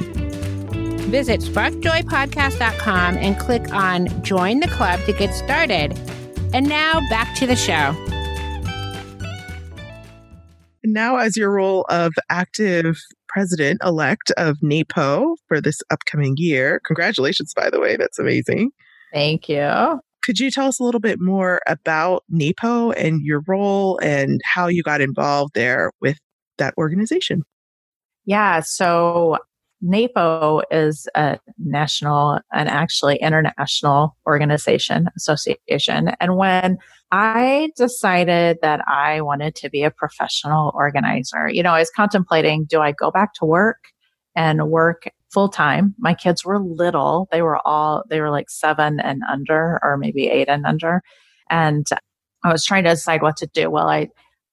Visit 1.09 1.39
sparkjoypodcast.com 1.39 3.15
and 3.15 3.39
click 3.39 3.73
on 3.73 4.07
Join 4.23 4.59
the 4.59 4.67
Club 4.67 4.99
to 5.05 5.13
get 5.13 5.33
started. 5.33 5.97
And 6.53 6.67
now 6.67 7.01
back 7.09 7.35
to 7.35 7.45
the 7.45 7.55
show. 7.55 7.93
Now, 10.83 11.17
as 11.17 11.35
your 11.35 11.51
role 11.51 11.85
of 11.89 12.13
active 12.29 12.97
president 13.27 13.81
elect 13.83 14.31
of 14.37 14.57
NAPO 14.63 15.35
for 15.47 15.59
this 15.59 15.81
upcoming 15.91 16.35
year, 16.37 16.79
congratulations, 16.85 17.53
by 17.53 17.69
the 17.69 17.79
way, 17.79 17.97
that's 17.97 18.17
amazing. 18.17 18.71
Thank 19.13 19.49
you. 19.49 19.99
Could 20.23 20.39
you 20.39 20.49
tell 20.49 20.67
us 20.67 20.79
a 20.79 20.83
little 20.83 21.01
bit 21.01 21.19
more 21.19 21.61
about 21.67 22.23
NAPO 22.31 22.91
and 22.91 23.21
your 23.21 23.43
role 23.47 23.99
and 24.01 24.39
how 24.43 24.67
you 24.67 24.83
got 24.83 25.01
involved 25.01 25.53
there 25.53 25.91
with 26.01 26.17
that 26.57 26.73
organization? 26.77 27.43
Yeah, 28.25 28.61
so 28.61 29.37
NAPO 29.83 30.61
is 30.71 31.07
a 31.15 31.39
national 31.59 32.39
and 32.51 32.67
actually 32.67 33.17
international 33.17 34.15
organization 34.25 35.07
association. 35.15 36.11
And 36.19 36.35
when 36.35 36.77
I 37.11 37.69
decided 37.75 38.57
that 38.61 38.81
I 38.87 39.21
wanted 39.21 39.55
to 39.55 39.69
be 39.69 39.83
a 39.83 39.91
professional 39.91 40.71
organizer, 40.73 41.47
you 41.47 41.63
know, 41.63 41.73
I 41.73 41.79
was 41.79 41.91
contemplating 41.95 42.65
do 42.65 42.81
I 42.81 42.91
go 42.91 43.11
back 43.11 43.33
to 43.35 43.45
work 43.45 43.77
and 44.35 44.69
work 44.69 45.09
full 45.31 45.49
time? 45.49 45.93
My 45.99 46.13
kids 46.13 46.43
were 46.43 46.59
little. 46.59 47.27
They 47.31 47.41
were 47.41 47.65
all, 47.65 48.03
they 48.09 48.19
were 48.19 48.31
like 48.31 48.49
seven 48.49 48.99
and 48.99 49.21
under, 49.31 49.79
or 49.83 49.97
maybe 49.97 50.27
eight 50.27 50.49
and 50.49 50.65
under. 50.65 51.01
And 51.49 51.85
I 52.43 52.51
was 52.51 52.65
trying 52.65 52.83
to 52.85 52.91
decide 52.91 53.21
what 53.21 53.37
to 53.37 53.47
do. 53.47 53.69
Well, 53.69 53.89
I, 53.89 54.09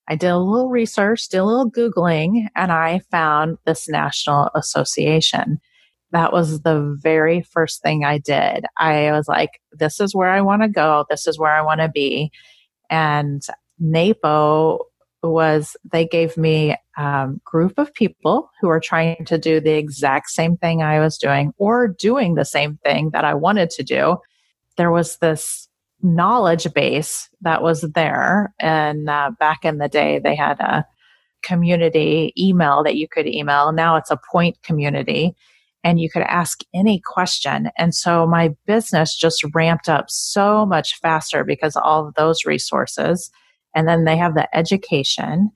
I 0.09 0.17
did 0.17 0.29
a 0.29 0.39
little 0.39 0.69
research, 0.69 1.29
did 1.29 1.39
a 1.39 1.45
little 1.45 1.71
Googling, 1.71 2.49
and 2.55 2.71
I 2.71 3.01
found 3.11 3.59
this 3.65 3.89
national 3.89 4.51
association. 4.55 5.59
That 6.13 6.33
was 6.33 6.61
the 6.61 6.97
very 7.03 7.43
first 7.43 7.83
thing 7.83 8.05
I 8.05 8.19
did. 8.19 8.67
I 8.79 9.11
was 9.13 9.27
like, 9.29 9.61
this 9.73 10.01
is 10.01 10.15
where 10.15 10.29
I 10.29 10.43
want 10.43 10.63
to 10.63 10.69
go. 10.69 11.07
This 11.09 11.27
is 11.27 11.39
where 11.39 11.53
I 11.53 11.63
want 11.63 11.81
to 11.81 11.89
be. 11.89 12.31
And 12.91 13.43
NAPO 13.83 14.79
was, 15.23 15.77
they 15.91 16.07
gave 16.07 16.37
me 16.37 16.77
a 16.99 17.03
um, 17.03 17.41
group 17.45 17.79
of 17.79 17.93
people 17.95 18.51
who 18.61 18.69
are 18.69 18.81
trying 18.81 19.25
to 19.25 19.39
do 19.39 19.59
the 19.59 19.73
exact 19.73 20.29
same 20.31 20.57
thing 20.57 20.83
I 20.83 21.01
was 21.01 21.19
doing 21.19 21.53
or 21.57 21.89
doing 21.89 22.35
the 22.35 22.45
same 22.45 22.79
thing 22.85 23.11
that 23.11 23.25
I 23.25 23.35
wanted 23.35 23.71
to 23.71 23.83
do. 23.83 24.19
There 24.77 24.91
was 24.91 25.17
this 25.17 25.69
knowledge 26.03 26.73
base 26.75 27.29
that 27.41 27.63
was 27.63 27.83
there. 27.95 28.55
And 28.61 29.09
uh, 29.09 29.31
back 29.39 29.65
in 29.65 29.79
the 29.79 29.89
day, 29.89 30.21
they 30.23 30.35
had 30.35 30.61
a 30.61 30.85
community 31.43 32.33
email 32.39 32.83
that 32.83 32.97
you 32.97 33.07
could 33.09 33.27
email. 33.27 33.73
Now 33.73 33.97
it's 33.97 34.11
a 34.11 34.21
point 34.31 34.63
community 34.63 35.35
and 35.85 36.01
you 36.01 36.11
could 36.11 36.23
ask 36.23 36.61
any 36.75 37.01
question. 37.05 37.71
And 37.77 37.95
so 37.95 38.27
my 38.27 38.55
business 38.67 39.15
just 39.15 39.45
ramped 39.55 39.89
up 39.89 40.07
so 40.09 40.65
much 40.65 40.99
faster 41.01 41.45
because 41.45 41.77
all 41.77 42.09
of 42.09 42.15
those 42.15 42.47
resources. 42.47 43.31
And 43.75 43.87
then 43.87 44.05
they 44.05 44.17
have 44.17 44.35
the 44.35 44.49
education 44.57 45.51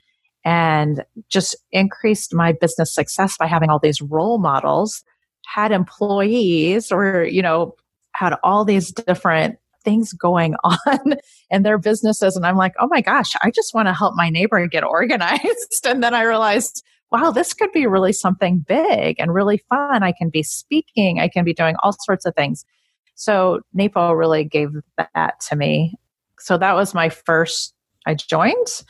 and 0.44 1.04
just 1.30 1.56
increased 1.72 2.34
my 2.34 2.52
business 2.52 2.94
success 2.94 3.36
by 3.38 3.46
having 3.46 3.70
all 3.70 3.78
these 3.78 4.02
role 4.02 4.38
models, 4.38 5.02
had 5.46 5.72
employees 5.72 6.92
or, 6.92 7.24
you 7.24 7.42
know, 7.42 7.74
had 8.12 8.34
all 8.44 8.64
these 8.64 8.92
different 8.92 9.56
things 9.88 10.12
going 10.12 10.54
on 10.64 11.14
in 11.50 11.62
their 11.62 11.78
businesses. 11.78 12.36
And 12.36 12.44
I'm 12.44 12.56
like, 12.56 12.74
oh 12.78 12.88
my 12.88 13.00
gosh, 13.00 13.32
I 13.42 13.50
just 13.50 13.72
want 13.74 13.88
to 13.88 13.94
help 13.94 14.14
my 14.14 14.28
neighbor 14.28 14.66
get 14.66 14.84
organized. 14.84 15.86
and 15.86 16.02
then 16.02 16.14
I 16.14 16.22
realized, 16.22 16.84
wow, 17.10 17.30
this 17.30 17.54
could 17.54 17.72
be 17.72 17.86
really 17.86 18.12
something 18.12 18.58
big 18.68 19.16
and 19.18 19.32
really 19.32 19.62
fun. 19.70 20.02
I 20.02 20.12
can 20.12 20.28
be 20.28 20.42
speaking, 20.42 21.20
I 21.20 21.28
can 21.28 21.44
be 21.44 21.54
doing 21.54 21.74
all 21.82 21.94
sorts 22.00 22.26
of 22.26 22.34
things. 22.34 22.66
So 23.14 23.60
NAPO 23.76 24.12
really 24.16 24.44
gave 24.44 24.68
that 24.98 25.40
to 25.48 25.56
me. 25.56 25.94
So 26.38 26.58
that 26.58 26.74
was 26.74 26.94
my 26.94 27.08
first, 27.08 27.74
I 28.06 28.14
joined. 28.14 28.82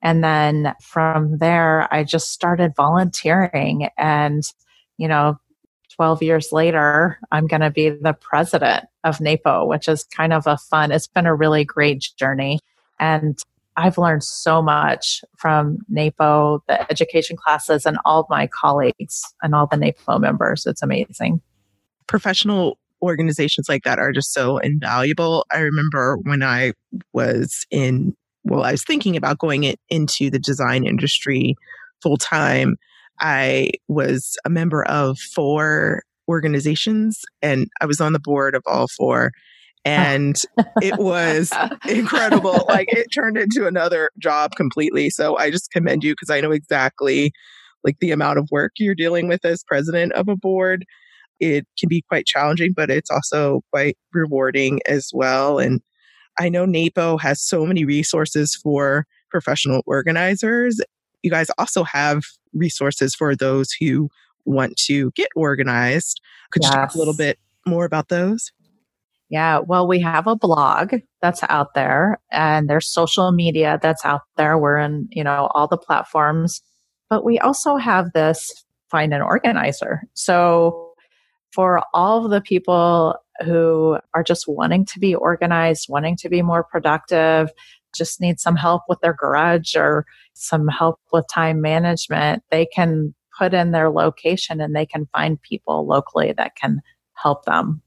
And 0.00 0.22
then 0.22 0.74
from 0.80 1.38
there, 1.38 1.92
I 1.92 2.04
just 2.04 2.30
started 2.30 2.74
volunteering. 2.76 3.88
And, 3.98 4.42
you 4.98 5.08
know, 5.08 5.38
12 5.96 6.22
years 6.22 6.52
later, 6.52 7.18
I'm 7.30 7.46
going 7.46 7.60
to 7.60 7.70
be 7.70 7.90
the 7.90 8.14
president 8.14 8.86
of 9.04 9.18
NAPO, 9.18 9.66
which 9.66 9.88
is 9.88 10.04
kind 10.04 10.32
of 10.32 10.46
a 10.46 10.56
fun, 10.56 10.90
it's 10.90 11.06
been 11.06 11.26
a 11.26 11.34
really 11.34 11.64
great 11.64 12.08
journey. 12.16 12.60
And 12.98 13.38
I've 13.76 13.98
learned 13.98 14.22
so 14.22 14.62
much 14.62 15.24
from 15.36 15.78
NAPO, 15.90 16.60
the 16.68 16.90
education 16.90 17.36
classes, 17.36 17.86
and 17.86 17.98
all 18.04 18.26
my 18.30 18.46
colleagues 18.46 19.22
and 19.42 19.54
all 19.54 19.66
the 19.66 19.76
NAPO 19.76 20.20
members. 20.20 20.66
It's 20.66 20.82
amazing. 20.82 21.40
Professional 22.06 22.78
organizations 23.02 23.68
like 23.68 23.82
that 23.84 23.98
are 23.98 24.12
just 24.12 24.32
so 24.32 24.58
invaluable. 24.58 25.46
I 25.52 25.58
remember 25.58 26.16
when 26.22 26.42
I 26.42 26.72
was 27.12 27.66
in, 27.70 28.16
well, 28.44 28.62
I 28.62 28.72
was 28.72 28.84
thinking 28.84 29.16
about 29.16 29.38
going 29.38 29.74
into 29.88 30.30
the 30.30 30.38
design 30.38 30.86
industry 30.86 31.56
full 32.02 32.16
time. 32.16 32.76
I 33.20 33.70
was 33.88 34.36
a 34.44 34.50
member 34.50 34.84
of 34.86 35.18
four 35.18 36.02
organizations 36.28 37.20
and 37.42 37.68
I 37.80 37.86
was 37.86 38.00
on 38.00 38.12
the 38.12 38.18
board 38.18 38.54
of 38.54 38.62
all 38.66 38.88
four. 38.88 39.32
Oh. 39.34 39.90
And 39.90 40.36
it 40.80 40.98
was 40.98 41.52
incredible. 41.88 42.64
Like 42.68 42.88
it 42.90 43.08
turned 43.08 43.36
into 43.36 43.66
another 43.66 44.10
job 44.18 44.52
completely. 44.56 45.10
So 45.10 45.36
I 45.36 45.50
just 45.50 45.70
commend 45.70 46.02
you 46.02 46.12
because 46.12 46.30
I 46.30 46.40
know 46.40 46.52
exactly 46.52 47.32
like 47.84 47.98
the 48.00 48.10
amount 48.10 48.38
of 48.38 48.48
work 48.50 48.72
you're 48.78 48.94
dealing 48.94 49.28
with 49.28 49.44
as 49.44 49.62
president 49.62 50.12
of 50.14 50.28
a 50.28 50.36
board. 50.36 50.86
It 51.38 51.66
can 51.78 51.88
be 51.88 52.02
quite 52.08 52.24
challenging, 52.24 52.72
but 52.74 52.90
it's 52.90 53.10
also 53.10 53.60
quite 53.70 53.98
rewarding 54.14 54.80
as 54.88 55.10
well. 55.12 55.58
And 55.58 55.82
I 56.38 56.48
know 56.48 56.64
NAPO 56.64 57.20
has 57.20 57.42
so 57.42 57.66
many 57.66 57.84
resources 57.84 58.54
for 58.56 59.06
professional 59.30 59.82
organizers. 59.86 60.80
You 61.24 61.30
guys 61.30 61.48
also 61.56 61.84
have 61.84 62.22
resources 62.52 63.14
for 63.14 63.34
those 63.34 63.72
who 63.72 64.10
want 64.44 64.76
to 64.76 65.10
get 65.12 65.28
organized. 65.34 66.20
Could 66.50 66.62
yes. 66.62 66.70
you 66.70 66.76
talk 66.76 66.94
a 66.94 66.98
little 66.98 67.16
bit 67.16 67.38
more 67.66 67.86
about 67.86 68.10
those? 68.10 68.52
Yeah, 69.30 69.60
well, 69.60 69.88
we 69.88 70.00
have 70.00 70.26
a 70.26 70.36
blog 70.36 70.96
that's 71.22 71.42
out 71.48 71.72
there 71.74 72.20
and 72.30 72.68
there's 72.68 72.86
social 72.86 73.32
media 73.32 73.78
that's 73.80 74.04
out 74.04 74.20
there. 74.36 74.58
We're 74.58 74.76
in, 74.76 75.08
you 75.10 75.24
know, 75.24 75.48
all 75.54 75.66
the 75.66 75.78
platforms, 75.78 76.60
but 77.08 77.24
we 77.24 77.38
also 77.38 77.76
have 77.76 78.12
this 78.12 78.64
find 78.90 79.14
an 79.14 79.22
organizer. 79.22 80.02
So 80.12 80.92
for 81.52 81.82
all 81.94 82.26
of 82.26 82.30
the 82.30 82.42
people 82.42 83.16
who 83.42 83.98
are 84.12 84.22
just 84.22 84.46
wanting 84.46 84.84
to 84.84 85.00
be 85.00 85.14
organized, 85.14 85.88
wanting 85.88 86.16
to 86.18 86.28
be 86.28 86.42
more 86.42 86.62
productive, 86.62 87.50
just 87.94 88.20
need 88.20 88.40
some 88.40 88.56
help 88.56 88.82
with 88.88 89.00
their 89.00 89.14
garage 89.14 89.74
or 89.76 90.06
some 90.34 90.68
help 90.68 91.00
with 91.12 91.24
time 91.32 91.60
management, 91.60 92.42
they 92.50 92.66
can 92.66 93.14
put 93.36 93.54
in 93.54 93.72
their 93.72 93.90
location 93.90 94.60
and 94.60 94.74
they 94.74 94.86
can 94.86 95.06
find 95.12 95.40
people 95.42 95.86
locally 95.86 96.32
that 96.36 96.56
can 96.56 96.80
help 97.14 97.44
them. 97.44 97.82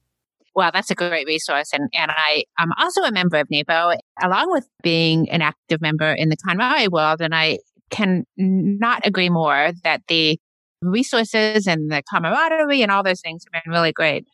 Well, 0.56 0.72
that's 0.74 0.90
a 0.90 0.96
great 0.96 1.28
resource. 1.28 1.72
And, 1.72 1.88
and 1.94 2.10
I, 2.10 2.44
I'm 2.58 2.72
also 2.80 3.02
a 3.04 3.12
member 3.12 3.38
of 3.38 3.48
NAPO, 3.52 3.96
along 4.24 4.52
with 4.52 4.68
being 4.82 5.30
an 5.30 5.42
active 5.42 5.82
member 5.82 6.12
in 6.12 6.30
the 6.30 6.38
KonMari 6.38 6.90
world. 6.90 7.22
And 7.22 7.36
I 7.36 7.60
can 7.92 8.26
not 8.38 9.06
agree 9.06 9.30
more 9.30 9.72
that 9.84 10.02
the 10.08 10.40
resources 10.82 11.68
and 11.68 11.92
the 11.92 12.02
camaraderie 12.12 12.82
and 12.82 12.92
all 12.92 13.04
those 13.04 13.22
things 13.22 13.44
have 13.46 13.64
been 13.64 13.72
really 13.72 13.92
great. 13.92 14.26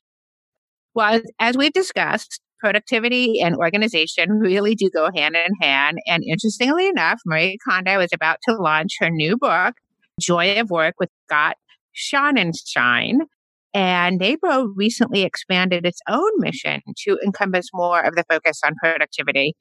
Well, 0.95 1.21
as 1.39 1.57
we've 1.57 1.73
discussed, 1.73 2.39
productivity 2.63 3.41
and 3.41 3.57
organization 3.57 4.29
really 4.39 4.73
do 4.73 4.89
go 4.89 5.09
hand 5.13 5.35
in 5.35 5.51
hand. 5.59 5.97
And 6.07 6.23
interestingly 6.23 6.87
enough, 6.87 7.19
Marie 7.25 7.57
Kondo 7.67 7.99
is 7.99 8.11
about 8.13 8.37
to 8.47 8.55
launch 8.55 8.93
her 9.01 9.09
new 9.09 9.35
book, 9.35 9.75
Joy 10.17 10.57
of 10.57 10.69
Work 10.69 10.95
with 10.97 11.09
Scott 11.27 11.57
Sonenshein. 11.93 13.25
And 13.73 14.21
NAPO 14.21 14.71
recently 14.77 15.23
expanded 15.23 15.85
its 15.85 15.99
own 16.07 16.31
mission 16.37 16.79
to 16.99 17.19
encompass 17.25 17.67
more 17.73 18.01
of 18.01 18.15
the 18.15 18.23
focus 18.29 18.61
on 18.65 18.75
productivity. 18.75 19.55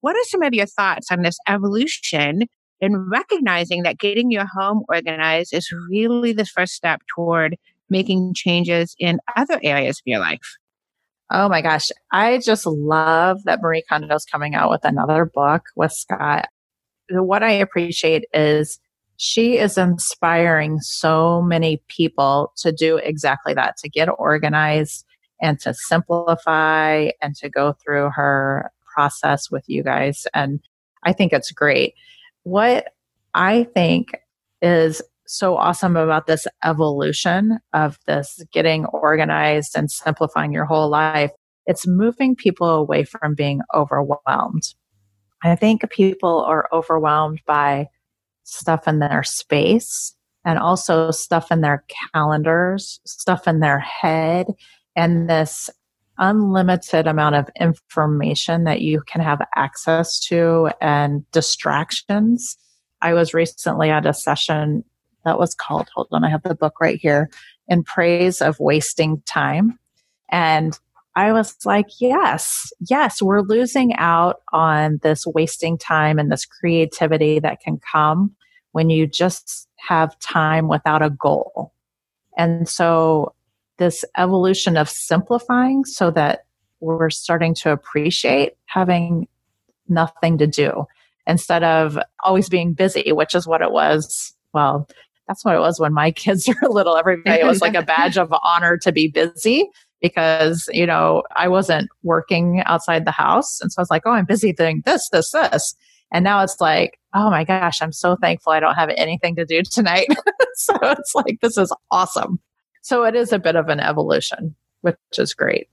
What 0.00 0.16
are 0.16 0.24
some 0.24 0.42
of 0.42 0.54
your 0.54 0.66
thoughts 0.66 1.08
on 1.10 1.20
this 1.20 1.36
evolution 1.46 2.44
in 2.80 3.10
recognizing 3.10 3.82
that 3.82 3.98
getting 3.98 4.30
your 4.30 4.46
home 4.46 4.82
organized 4.88 5.52
is 5.52 5.68
really 5.90 6.32
the 6.32 6.46
first 6.46 6.72
step 6.72 7.02
toward 7.14 7.56
making 7.90 8.32
changes 8.34 8.94
in 8.98 9.18
other 9.36 9.60
areas 9.62 9.98
of 9.98 10.02
your 10.06 10.20
life? 10.20 10.56
Oh 11.30 11.48
my 11.48 11.60
gosh. 11.60 11.90
I 12.12 12.38
just 12.38 12.66
love 12.66 13.42
that 13.44 13.60
Marie 13.60 13.84
Kondo's 13.90 14.24
coming 14.24 14.54
out 14.54 14.70
with 14.70 14.84
another 14.84 15.24
book 15.24 15.64
with 15.74 15.92
Scott. 15.92 16.48
What 17.10 17.42
I 17.42 17.52
appreciate 17.52 18.24
is 18.32 18.78
she 19.16 19.58
is 19.58 19.78
inspiring 19.78 20.80
so 20.80 21.42
many 21.42 21.82
people 21.88 22.52
to 22.58 22.70
do 22.70 22.98
exactly 22.98 23.54
that, 23.54 23.76
to 23.78 23.88
get 23.88 24.08
organized 24.18 25.04
and 25.40 25.58
to 25.60 25.74
simplify 25.74 27.10
and 27.20 27.34
to 27.36 27.48
go 27.48 27.72
through 27.72 28.10
her 28.14 28.70
process 28.94 29.50
with 29.50 29.64
you 29.68 29.82
guys. 29.82 30.26
And 30.34 30.60
I 31.02 31.12
think 31.12 31.32
it's 31.32 31.50
great. 31.50 31.94
What 32.44 32.92
I 33.34 33.64
think 33.74 34.16
is 34.62 35.02
so 35.26 35.56
awesome 35.56 35.96
about 35.96 36.26
this 36.26 36.46
evolution 36.64 37.58
of 37.72 37.98
this 38.06 38.42
getting 38.52 38.86
organized 38.86 39.76
and 39.76 39.90
simplifying 39.90 40.52
your 40.52 40.64
whole 40.64 40.88
life. 40.88 41.30
It's 41.66 41.86
moving 41.86 42.36
people 42.36 42.68
away 42.68 43.04
from 43.04 43.34
being 43.34 43.60
overwhelmed. 43.74 44.62
I 45.42 45.56
think 45.56 45.88
people 45.90 46.44
are 46.44 46.68
overwhelmed 46.72 47.40
by 47.46 47.88
stuff 48.44 48.86
in 48.86 49.00
their 49.00 49.22
space 49.22 50.14
and 50.44 50.58
also 50.58 51.10
stuff 51.10 51.50
in 51.50 51.60
their 51.60 51.84
calendars, 52.12 53.00
stuff 53.04 53.48
in 53.48 53.60
their 53.60 53.80
head, 53.80 54.46
and 54.94 55.28
this 55.28 55.68
unlimited 56.18 57.06
amount 57.06 57.34
of 57.34 57.50
information 57.60 58.64
that 58.64 58.80
you 58.80 59.02
can 59.06 59.20
have 59.20 59.40
access 59.54 60.18
to 60.20 60.70
and 60.80 61.30
distractions. 61.32 62.56
I 63.02 63.12
was 63.12 63.34
recently 63.34 63.90
at 63.90 64.06
a 64.06 64.14
session 64.14 64.84
that 65.26 65.38
was 65.38 65.54
called, 65.54 65.88
hold 65.94 66.08
on, 66.12 66.24
I 66.24 66.30
have 66.30 66.44
the 66.44 66.54
book 66.54 66.80
right 66.80 66.98
here, 66.98 67.28
In 67.68 67.82
Praise 67.82 68.40
of 68.40 68.58
Wasting 68.58 69.20
Time. 69.26 69.78
And 70.30 70.78
I 71.16 71.32
was 71.32 71.56
like, 71.66 71.86
yes, 71.98 72.72
yes, 72.88 73.20
we're 73.20 73.42
losing 73.42 73.94
out 73.96 74.40
on 74.52 75.00
this 75.02 75.26
wasting 75.26 75.76
time 75.76 76.18
and 76.18 76.30
this 76.30 76.46
creativity 76.46 77.40
that 77.40 77.60
can 77.60 77.78
come 77.78 78.34
when 78.72 78.88
you 78.88 79.06
just 79.06 79.68
have 79.76 80.18
time 80.20 80.68
without 80.68 81.02
a 81.02 81.10
goal. 81.10 81.72
And 82.36 82.68
so, 82.68 83.34
this 83.78 84.04
evolution 84.16 84.76
of 84.76 84.88
simplifying 84.88 85.84
so 85.84 86.10
that 86.12 86.46
we're 86.80 87.10
starting 87.10 87.54
to 87.54 87.72
appreciate 87.72 88.54
having 88.66 89.28
nothing 89.88 90.38
to 90.38 90.46
do 90.46 90.86
instead 91.26 91.62
of 91.62 91.98
always 92.24 92.48
being 92.48 92.72
busy, 92.72 93.12
which 93.12 93.34
is 93.34 93.46
what 93.46 93.60
it 93.60 93.72
was. 93.72 94.34
Well, 94.52 94.88
that's 95.28 95.44
what 95.44 95.54
it 95.54 95.60
was 95.60 95.80
when 95.80 95.92
my 95.92 96.10
kids 96.12 96.48
were 96.48 96.68
little. 96.68 96.96
Every 96.96 97.22
day 97.22 97.40
it 97.40 97.46
was 97.46 97.60
like 97.60 97.74
a 97.74 97.82
badge 97.96 98.16
of 98.16 98.32
honor 98.44 98.76
to 98.78 98.92
be 98.92 99.08
busy 99.08 99.68
because, 100.00 100.68
you 100.72 100.86
know, 100.86 101.22
I 101.34 101.48
wasn't 101.48 101.88
working 102.02 102.62
outside 102.66 103.04
the 103.04 103.10
house. 103.10 103.60
And 103.60 103.72
so 103.72 103.80
I 103.80 103.82
was 103.82 103.90
like, 103.90 104.02
oh, 104.06 104.12
I'm 104.12 104.26
busy 104.26 104.52
doing 104.52 104.82
this, 104.84 105.08
this, 105.10 105.30
this. 105.30 105.74
And 106.12 106.22
now 106.22 106.42
it's 106.42 106.60
like, 106.60 106.98
oh 107.14 107.30
my 107.30 107.44
gosh, 107.44 107.82
I'm 107.82 107.92
so 107.92 108.16
thankful 108.16 108.52
I 108.52 108.60
don't 108.60 108.74
have 108.74 108.90
anything 108.96 109.34
to 109.36 109.44
do 109.44 109.62
tonight. 109.62 110.08
so 110.54 110.76
it's 110.82 111.14
like, 111.14 111.38
this 111.40 111.56
is 111.56 111.74
awesome. 111.90 112.38
So 112.82 113.04
it 113.04 113.16
is 113.16 113.32
a 113.32 113.38
bit 113.38 113.56
of 113.56 113.68
an 113.68 113.80
evolution, 113.80 114.54
which 114.82 114.96
is 115.18 115.34
great. 115.34 115.68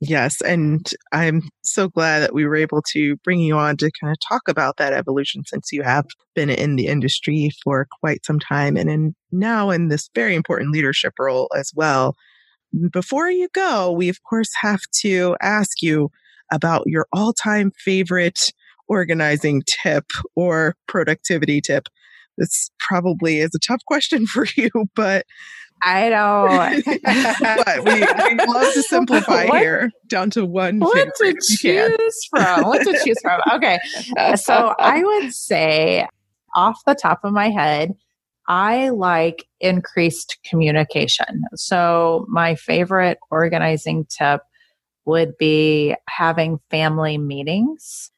Yes. 0.00 0.40
And 0.42 0.88
I'm 1.12 1.42
so 1.62 1.88
glad 1.88 2.20
that 2.20 2.32
we 2.32 2.46
were 2.46 2.54
able 2.54 2.82
to 2.92 3.16
bring 3.24 3.40
you 3.40 3.56
on 3.56 3.76
to 3.78 3.90
kind 4.00 4.12
of 4.12 4.18
talk 4.28 4.42
about 4.48 4.76
that 4.76 4.92
evolution 4.92 5.42
since 5.44 5.72
you 5.72 5.82
have 5.82 6.04
been 6.36 6.50
in 6.50 6.76
the 6.76 6.86
industry 6.86 7.50
for 7.64 7.88
quite 8.00 8.24
some 8.24 8.38
time 8.38 8.76
and 8.76 8.88
in 8.88 9.14
now 9.32 9.70
in 9.70 9.88
this 9.88 10.08
very 10.14 10.36
important 10.36 10.70
leadership 10.70 11.14
role 11.18 11.50
as 11.56 11.72
well. 11.74 12.14
Before 12.92 13.28
you 13.28 13.48
go, 13.54 13.90
we 13.90 14.08
of 14.08 14.18
course 14.28 14.50
have 14.60 14.80
to 15.00 15.36
ask 15.40 15.82
you 15.82 16.10
about 16.52 16.84
your 16.86 17.06
all 17.12 17.32
time 17.32 17.72
favorite 17.84 18.52
organizing 18.88 19.62
tip 19.82 20.04
or 20.36 20.76
productivity 20.86 21.60
tip. 21.60 21.88
This 22.36 22.70
probably 22.78 23.40
is 23.40 23.50
a 23.54 23.58
tough 23.58 23.80
question 23.86 24.26
for 24.28 24.46
you, 24.56 24.70
but 24.94 25.26
I 25.82 26.08
know. 26.08 26.46
but 27.64 27.84
we, 27.84 27.94
we 27.94 28.46
love 28.46 28.72
to 28.74 28.82
simplify 28.82 29.46
what, 29.46 29.60
here 29.60 29.90
down 30.08 30.30
to 30.30 30.44
one. 30.44 30.80
What 30.80 31.14
to 31.16 31.34
choose 31.58 32.26
from? 32.30 32.62
What 32.64 32.84
to 32.84 33.00
choose 33.04 33.20
from? 33.22 33.40
Okay. 33.54 33.78
So 34.36 34.74
I 34.78 35.02
would 35.04 35.32
say, 35.32 36.06
off 36.54 36.80
the 36.86 36.94
top 36.94 37.20
of 37.24 37.32
my 37.32 37.50
head, 37.50 37.94
I 38.48 38.88
like 38.88 39.46
increased 39.60 40.38
communication. 40.44 41.42
So 41.54 42.26
my 42.28 42.54
favorite 42.54 43.18
organizing 43.30 44.06
tip 44.06 44.40
would 45.04 45.36
be 45.38 45.94
having 46.08 46.58
family 46.70 47.18
meetings 47.18 48.10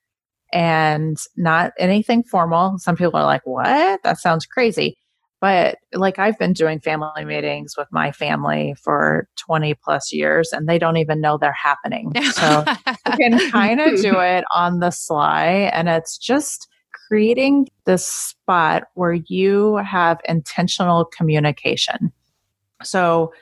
and 0.52 1.16
not 1.36 1.72
anything 1.78 2.22
formal. 2.22 2.78
Some 2.78 2.96
people 2.96 3.18
are 3.18 3.26
like, 3.26 3.44
what? 3.44 4.00
That 4.02 4.18
sounds 4.18 4.46
crazy. 4.46 4.96
But 5.40 5.78
like 5.94 6.18
I've 6.18 6.38
been 6.38 6.52
doing 6.52 6.80
family 6.80 7.24
meetings 7.24 7.74
with 7.76 7.88
my 7.90 8.12
family 8.12 8.74
for 8.82 9.26
20 9.36 9.74
plus 9.74 10.12
years 10.12 10.52
and 10.52 10.68
they 10.68 10.78
don't 10.78 10.98
even 10.98 11.20
know 11.20 11.38
they're 11.38 11.52
happening. 11.52 12.12
So 12.32 12.64
you 12.86 13.16
can 13.16 13.50
kind 13.50 13.80
of 13.80 14.00
do 14.00 14.18
it 14.20 14.44
on 14.54 14.80
the 14.80 14.90
sly 14.90 15.70
and 15.72 15.88
it's 15.88 16.16
just 16.16 16.68
creating 17.08 17.68
this 17.86 18.06
spot 18.06 18.84
where 18.94 19.14
you 19.14 19.76
have 19.76 20.20
intentional 20.28 21.04
communication. 21.04 22.12
So 22.82 23.32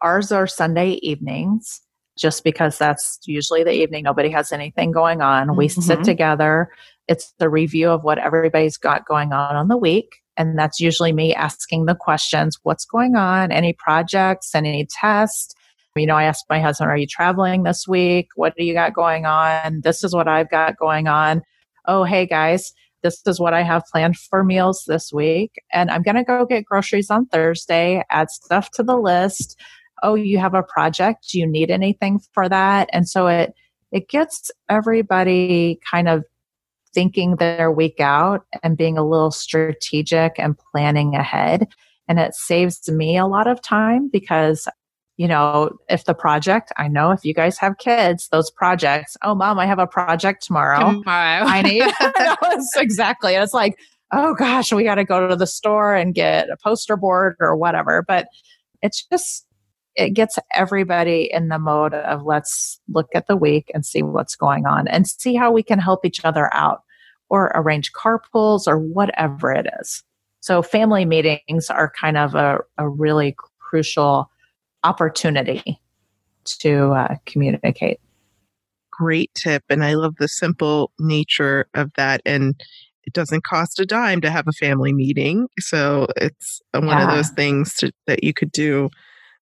ours 0.00 0.30
are 0.32 0.46
Sunday 0.46 0.92
evenings 1.02 1.82
just 2.16 2.44
because 2.44 2.78
that's 2.78 3.18
usually 3.26 3.62
the 3.62 3.72
evening. 3.72 4.04
Nobody 4.04 4.30
has 4.30 4.52
anything 4.52 4.90
going 4.90 5.20
on. 5.20 5.48
Mm-hmm. 5.48 5.58
We 5.58 5.68
sit 5.68 5.82
mm-hmm. 5.82 6.02
together. 6.02 6.70
It's 7.08 7.32
the 7.38 7.48
review 7.48 7.90
of 7.90 8.04
what 8.04 8.18
everybody's 8.18 8.76
got 8.76 9.06
going 9.06 9.32
on 9.32 9.56
on 9.56 9.68
the 9.68 9.76
week. 9.76 10.22
And 10.36 10.58
that's 10.58 10.80
usually 10.80 11.12
me 11.12 11.34
asking 11.34 11.86
the 11.86 11.94
questions 11.94 12.58
what's 12.62 12.84
going 12.84 13.16
on? 13.16 13.52
Any 13.52 13.72
projects? 13.72 14.54
Any 14.54 14.86
tests? 14.88 15.54
You 15.94 16.06
know, 16.06 16.16
I 16.16 16.24
asked 16.24 16.44
my 16.50 16.60
husband, 16.60 16.90
Are 16.90 16.96
you 16.96 17.06
traveling 17.06 17.62
this 17.62 17.88
week? 17.88 18.28
What 18.34 18.54
do 18.56 18.64
you 18.64 18.74
got 18.74 18.92
going 18.92 19.24
on? 19.24 19.80
This 19.82 20.04
is 20.04 20.14
what 20.14 20.28
I've 20.28 20.50
got 20.50 20.76
going 20.76 21.08
on. 21.08 21.42
Oh, 21.86 22.04
hey 22.04 22.26
guys, 22.26 22.72
this 23.02 23.22
is 23.26 23.38
what 23.38 23.54
I 23.54 23.62
have 23.62 23.84
planned 23.90 24.16
for 24.16 24.44
meals 24.44 24.84
this 24.86 25.12
week. 25.12 25.52
And 25.72 25.90
I'm 25.90 26.02
going 26.02 26.16
to 26.16 26.24
go 26.24 26.44
get 26.44 26.64
groceries 26.64 27.10
on 27.10 27.26
Thursday, 27.26 28.02
add 28.10 28.30
stuff 28.30 28.70
to 28.72 28.82
the 28.82 28.96
list. 28.96 29.58
Oh, 30.02 30.14
you 30.14 30.38
have 30.38 30.54
a 30.54 30.62
project. 30.62 31.28
Do 31.30 31.38
you 31.38 31.46
need 31.46 31.70
anything 31.70 32.20
for 32.32 32.48
that? 32.48 32.90
And 32.92 33.08
so 33.08 33.28
it, 33.28 33.54
it 33.92 34.08
gets 34.08 34.50
everybody 34.68 35.78
kind 35.90 36.08
of 36.08 36.24
thinking 36.96 37.36
their 37.36 37.70
week 37.70 38.00
out 38.00 38.46
and 38.62 38.78
being 38.78 38.96
a 38.96 39.06
little 39.06 39.30
strategic 39.30 40.38
and 40.38 40.56
planning 40.56 41.14
ahead. 41.14 41.68
And 42.08 42.18
it 42.18 42.34
saves 42.34 42.88
me 42.88 43.18
a 43.18 43.26
lot 43.26 43.46
of 43.46 43.60
time 43.60 44.08
because 44.10 44.66
you 45.18 45.28
know, 45.28 45.70
if 45.88 46.04
the 46.04 46.14
project, 46.14 46.72
I 46.76 46.88
know 46.88 47.10
if 47.10 47.24
you 47.24 47.32
guys 47.32 47.58
have 47.58 47.78
kids, 47.78 48.28
those 48.28 48.50
projects, 48.50 49.16
oh, 49.22 49.34
mom, 49.34 49.58
I 49.58 49.64
have 49.64 49.78
a 49.78 49.86
project 49.86 50.44
tomorrow. 50.44 50.92
Tomorrow. 50.92 51.44
I 51.46 51.62
need, 51.62 51.84
exactly. 52.82 53.34
it's 53.34 53.54
like, 53.54 53.78
oh 54.12 54.34
gosh, 54.34 54.72
we 54.72 54.84
got 54.84 54.96
to 54.96 55.04
go 55.04 55.26
to 55.26 55.34
the 55.34 55.46
store 55.46 55.94
and 55.94 56.14
get 56.14 56.50
a 56.50 56.56
poster 56.62 56.96
board 56.98 57.36
or 57.40 57.56
whatever. 57.56 58.04
But 58.06 58.28
it's 58.82 59.06
just, 59.06 59.46
it 59.94 60.10
gets 60.10 60.38
everybody 60.54 61.30
in 61.32 61.48
the 61.48 61.58
mode 61.58 61.94
of 61.94 62.24
let's 62.24 62.78
look 62.88 63.08
at 63.14 63.26
the 63.26 63.36
week 63.36 63.70
and 63.72 63.86
see 63.86 64.02
what's 64.02 64.36
going 64.36 64.66
on 64.66 64.86
and 64.86 65.06
see 65.06 65.34
how 65.34 65.50
we 65.50 65.62
can 65.62 65.78
help 65.78 66.04
each 66.04 66.26
other 66.26 66.52
out 66.54 66.82
or 67.28 67.52
arrange 67.54 67.92
carpools 67.92 68.66
or 68.66 68.78
whatever 68.78 69.52
it 69.52 69.66
is. 69.80 70.02
So 70.40 70.62
family 70.62 71.04
meetings 71.04 71.70
are 71.70 71.92
kind 71.98 72.16
of 72.16 72.34
a, 72.34 72.58
a 72.78 72.88
really 72.88 73.34
crucial 73.58 74.30
opportunity 74.84 75.80
to 76.44 76.92
uh, 76.92 77.16
communicate. 77.26 77.98
Great 78.92 79.30
tip. 79.34 79.64
And 79.68 79.84
I 79.84 79.94
love 79.94 80.14
the 80.18 80.28
simple 80.28 80.92
nature 80.98 81.66
of 81.74 81.90
that. 81.96 82.22
And 82.24 82.54
it 83.04 83.12
doesn't 83.12 83.44
cost 83.44 83.80
a 83.80 83.84
dime 83.84 84.20
to 84.20 84.30
have 84.30 84.46
a 84.48 84.52
family 84.52 84.92
meeting. 84.92 85.48
So 85.58 86.06
it's 86.16 86.60
one 86.72 86.86
yeah. 86.86 87.08
of 87.08 87.14
those 87.14 87.30
things 87.30 87.74
to, 87.74 87.92
that 88.06 88.24
you 88.24 88.32
could 88.32 88.52
do 88.52 88.90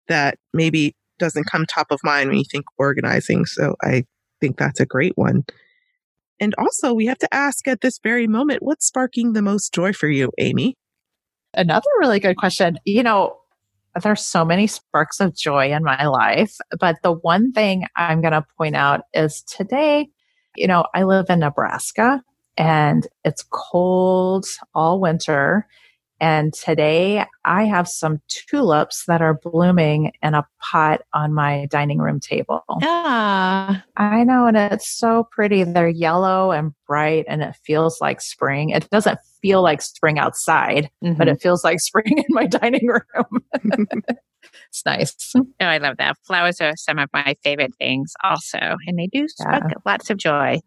that 0.09 0.39
maybe 0.53 0.95
doesn't 1.19 1.51
come 1.51 1.67
top 1.67 1.91
of 1.91 2.01
mind 2.05 2.29
when 2.29 2.39
you 2.39 2.45
think 2.51 2.65
organizing. 2.79 3.45
So 3.45 3.75
I 3.83 4.05
think 4.41 4.57
that's 4.57 4.81
a 4.81 4.87
great 4.87 5.13
one. 5.17 5.45
And 6.41 6.55
also, 6.59 6.95
we 6.95 7.07
have 7.07 7.19
to 7.19 7.35
ask 7.35 7.69
at 7.69 7.83
this 7.83 7.99
very 8.03 8.27
moment 8.27 8.63
what's 8.63 8.87
sparking 8.87 9.35
the 9.35 9.43
most 9.43 9.75
joy 9.75 9.93
for 9.93 10.09
you, 10.09 10.31
Amy? 10.39 10.75
Another 11.55 11.89
really 12.01 12.21
good 12.21 12.37
question. 12.37 12.79
You 12.85 13.03
know, 13.03 13.37
there's 14.03 14.25
so 14.25 14.45
many 14.45 14.67
sparks 14.67 15.21
of 15.21 15.37
joy 15.37 15.73
in 15.73 15.83
my 15.83 16.07
life. 16.07 16.57
But 16.79 16.97
the 17.03 17.13
one 17.13 17.53
thing 17.53 17.87
I'm 17.97 18.21
going 18.21 18.33
to 18.33 18.47
point 18.57 18.77
out 18.77 19.03
is 19.15 19.43
today, 19.43 20.09
you 20.57 20.67
know, 20.67 20.85
I 20.95 21.03
live 21.03 21.27
in 21.29 21.41
Nebraska 21.41 22.23
and 22.57 23.07
it's 23.25 23.45
cold 23.51 24.47
all 24.75 25.01
winter. 25.01 25.67
And 26.21 26.53
today 26.53 27.25
I 27.45 27.65
have 27.65 27.89
some 27.89 28.21
tulips 28.29 29.05
that 29.07 29.23
are 29.23 29.35
blooming 29.35 30.13
in 30.23 30.35
a 30.35 30.47
pot 30.61 31.01
on 31.15 31.33
my 31.33 31.67
dining 31.71 31.99
room 31.99 32.21
table. 32.21 32.63
Ah, 32.83 33.83
I 33.97 34.25
know. 34.25 34.47
And 34.47 34.57
it's 34.57 34.91
so 34.91 35.27
pretty. 35.31 35.65
They're 35.65 35.89
yellow 35.89 36.51
and 36.51 36.73
bright 36.87 37.25
and 37.27 37.43
it 37.43 37.57
feels 37.65 38.01
like 38.01 38.21
spring. 38.21 38.71
It 38.71 38.89
doesn't 38.91 39.19
feel 39.41 39.63
like 39.63 39.81
spring 39.81 40.19
outside, 40.19 40.91
mm-hmm. 41.03 41.15
but 41.15 41.29
it 41.29 41.41
feels 41.41 41.65
like 41.65 41.81
spring 41.81 42.19
in 42.19 42.25
my 42.29 42.47
dining 42.47 42.87
room. 42.87 43.45
it's 44.69 44.85
nice. 44.85 45.33
Oh, 45.37 45.47
I 45.61 45.79
love 45.79 45.97
that. 45.97 46.19
Flowers 46.25 46.61
are 46.61 46.77
some 46.77 46.99
of 46.99 47.09
my 47.15 47.35
favorite 47.43 47.75
things 47.77 48.13
also. 48.23 48.77
And 48.87 48.99
they 48.99 49.07
do 49.07 49.27
spark 49.29 49.65
yeah. 49.69 49.75
lots 49.87 50.11
of 50.11 50.19
joy 50.19 50.61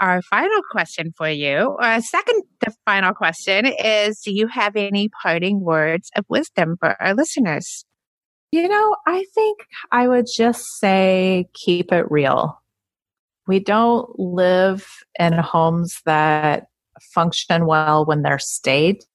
our 0.00 0.22
final 0.22 0.60
question 0.70 1.12
for 1.16 1.28
you, 1.28 1.76
or 1.80 2.00
second 2.00 2.42
to 2.64 2.72
final 2.84 3.12
question, 3.12 3.66
is 3.66 4.20
Do 4.20 4.32
you 4.32 4.48
have 4.48 4.76
any 4.76 5.08
parting 5.22 5.60
words 5.60 6.10
of 6.16 6.24
wisdom 6.28 6.76
for 6.78 7.00
our 7.00 7.14
listeners? 7.14 7.84
You 8.52 8.68
know, 8.68 8.96
I 9.06 9.24
think 9.34 9.58
I 9.90 10.06
would 10.06 10.26
just 10.32 10.78
say 10.78 11.46
keep 11.54 11.92
it 11.92 12.10
real. 12.10 12.60
We 13.46 13.60
don't 13.60 14.08
live 14.18 14.86
in 15.18 15.32
homes 15.32 16.00
that 16.06 16.66
function 17.00 17.66
well 17.66 18.04
when 18.04 18.22
they're 18.22 18.38
staged. 18.38 19.06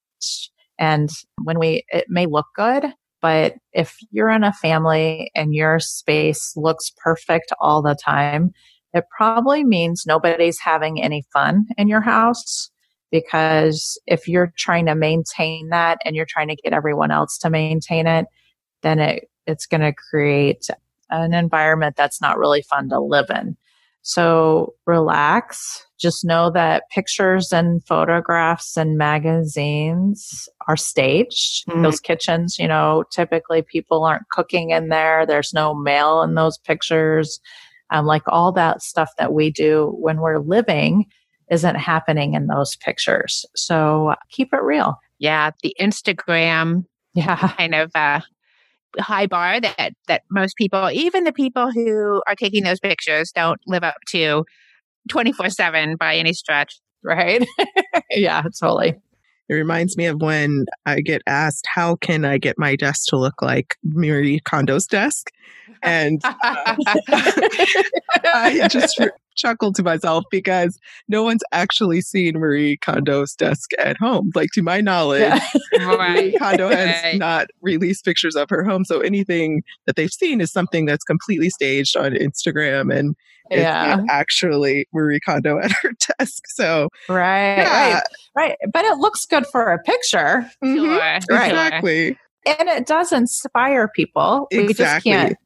And 0.78 1.10
when 1.42 1.58
we, 1.58 1.84
it 1.88 2.06
may 2.08 2.26
look 2.26 2.46
good, 2.54 2.84
but 3.20 3.54
if 3.72 3.96
you're 4.10 4.30
in 4.30 4.44
a 4.44 4.52
family 4.52 5.30
and 5.34 5.54
your 5.54 5.78
space 5.78 6.52
looks 6.56 6.92
perfect 7.02 7.52
all 7.60 7.82
the 7.82 7.94
time, 7.94 8.52
it 8.92 9.04
probably 9.16 9.64
means 9.64 10.04
nobody's 10.06 10.58
having 10.58 11.02
any 11.02 11.24
fun 11.32 11.66
in 11.76 11.88
your 11.88 12.00
house 12.00 12.70
because 13.10 14.00
if 14.06 14.28
you're 14.28 14.52
trying 14.56 14.86
to 14.86 14.94
maintain 14.94 15.68
that 15.70 15.98
and 16.04 16.14
you're 16.14 16.26
trying 16.26 16.48
to 16.48 16.56
get 16.56 16.72
everyone 16.72 17.10
else 17.10 17.38
to 17.38 17.50
maintain 17.50 18.06
it, 18.06 18.26
then 18.82 18.98
it, 18.98 19.28
it's 19.46 19.66
going 19.66 19.80
to 19.80 19.92
create 19.92 20.68
an 21.10 21.34
environment 21.34 21.96
that's 21.96 22.20
not 22.20 22.38
really 22.38 22.62
fun 22.62 22.88
to 22.88 23.00
live 23.00 23.26
in. 23.30 23.56
So 24.02 24.74
relax. 24.86 25.84
Just 25.98 26.24
know 26.24 26.50
that 26.52 26.84
pictures 26.90 27.52
and 27.52 27.84
photographs 27.84 28.76
and 28.76 28.96
magazines 28.96 30.48
are 30.66 30.76
staged. 30.76 31.66
Mm. 31.68 31.82
Those 31.82 32.00
kitchens, 32.00 32.58
you 32.58 32.66
know, 32.66 33.04
typically 33.12 33.60
people 33.60 34.04
aren't 34.04 34.28
cooking 34.30 34.70
in 34.70 34.88
there. 34.88 35.26
There's 35.26 35.52
no 35.52 35.74
mail 35.74 36.22
in 36.22 36.34
those 36.34 36.56
pictures 36.56 37.40
um, 37.90 38.06
like 38.06 38.22
all 38.26 38.52
that 38.52 38.82
stuff 38.82 39.10
that 39.18 39.32
we 39.32 39.50
do 39.50 39.94
when 39.98 40.20
we're 40.20 40.38
living 40.38 41.06
isn't 41.50 41.74
happening 41.76 42.34
in 42.34 42.46
those 42.46 42.76
pictures. 42.76 43.44
So 43.56 44.14
keep 44.30 44.52
it 44.52 44.62
real. 44.62 44.96
Yeah, 45.18 45.50
the 45.62 45.74
Instagram 45.80 46.84
yeah. 47.14 47.36
kind 47.56 47.74
of 47.74 47.90
uh, 47.94 48.20
high 48.98 49.26
bar 49.26 49.60
that 49.60 49.92
that 50.08 50.22
most 50.30 50.56
people, 50.56 50.90
even 50.92 51.24
the 51.24 51.32
people 51.32 51.70
who 51.70 52.22
are 52.26 52.34
taking 52.34 52.64
those 52.64 52.80
pictures, 52.80 53.32
don't 53.32 53.60
live 53.66 53.84
up 53.84 53.96
to 54.08 54.44
twenty 55.08 55.32
four 55.32 55.50
seven 55.50 55.96
by 55.96 56.16
any 56.16 56.32
stretch, 56.32 56.80
right? 57.02 57.46
yeah, 58.10 58.42
totally. 58.60 58.94
It 59.50 59.54
reminds 59.54 59.96
me 59.96 60.06
of 60.06 60.22
when 60.22 60.66
I 60.86 61.00
get 61.00 61.22
asked, 61.26 61.66
"How 61.66 61.96
can 61.96 62.24
I 62.24 62.38
get 62.38 62.56
my 62.56 62.76
desk 62.76 63.08
to 63.08 63.16
look 63.16 63.42
like 63.42 63.76
Marie 63.82 64.40
Kondo's 64.40 64.86
desk?" 64.86 65.32
And 65.82 66.20
uh, 66.24 66.36
I 68.32 68.68
just 68.70 69.00
chuckled 69.40 69.74
to 69.76 69.82
myself 69.82 70.24
because 70.30 70.78
no 71.08 71.22
one's 71.22 71.42
actually 71.52 72.00
seen 72.00 72.38
Marie 72.38 72.76
Kondo's 72.78 73.34
desk 73.34 73.70
at 73.78 73.96
home. 73.96 74.30
Like 74.34 74.50
to 74.54 74.62
my 74.62 74.80
knowledge, 74.80 75.20
yeah. 75.20 75.40
Marie 75.86 76.36
Kondo 76.38 76.68
has 76.68 77.02
right. 77.02 77.18
not 77.18 77.48
released 77.60 78.04
pictures 78.04 78.36
of 78.36 78.48
her 78.50 78.62
home. 78.64 78.84
So 78.84 79.00
anything 79.00 79.62
that 79.86 79.96
they've 79.96 80.10
seen 80.10 80.40
is 80.40 80.52
something 80.52 80.86
that's 80.86 81.04
completely 81.04 81.50
staged 81.50 81.96
on 81.96 82.12
Instagram 82.12 82.94
and 82.94 83.16
yeah. 83.50 83.94
it's 83.94 84.00
not 84.00 84.06
actually 84.10 84.86
Marie 84.92 85.20
Kondo 85.20 85.58
at 85.58 85.72
her 85.82 85.92
desk. 86.18 86.44
So 86.48 86.88
right, 87.08 87.56
yeah. 87.56 87.94
right, 87.94 88.02
right. 88.36 88.56
But 88.72 88.84
it 88.84 88.98
looks 88.98 89.26
good 89.26 89.46
for 89.46 89.72
a 89.72 89.78
picture. 89.82 90.48
Mm-hmm. 90.62 90.84
Sure. 90.84 91.36
Right. 91.36 91.50
Exactly. 91.50 92.18
And 92.46 92.68
it 92.68 92.86
does 92.86 93.12
inspire 93.12 93.88
people. 93.88 94.46
Exactly. 94.50 94.66
We 94.66 94.74
just 94.74 95.04
can't 95.04 95.36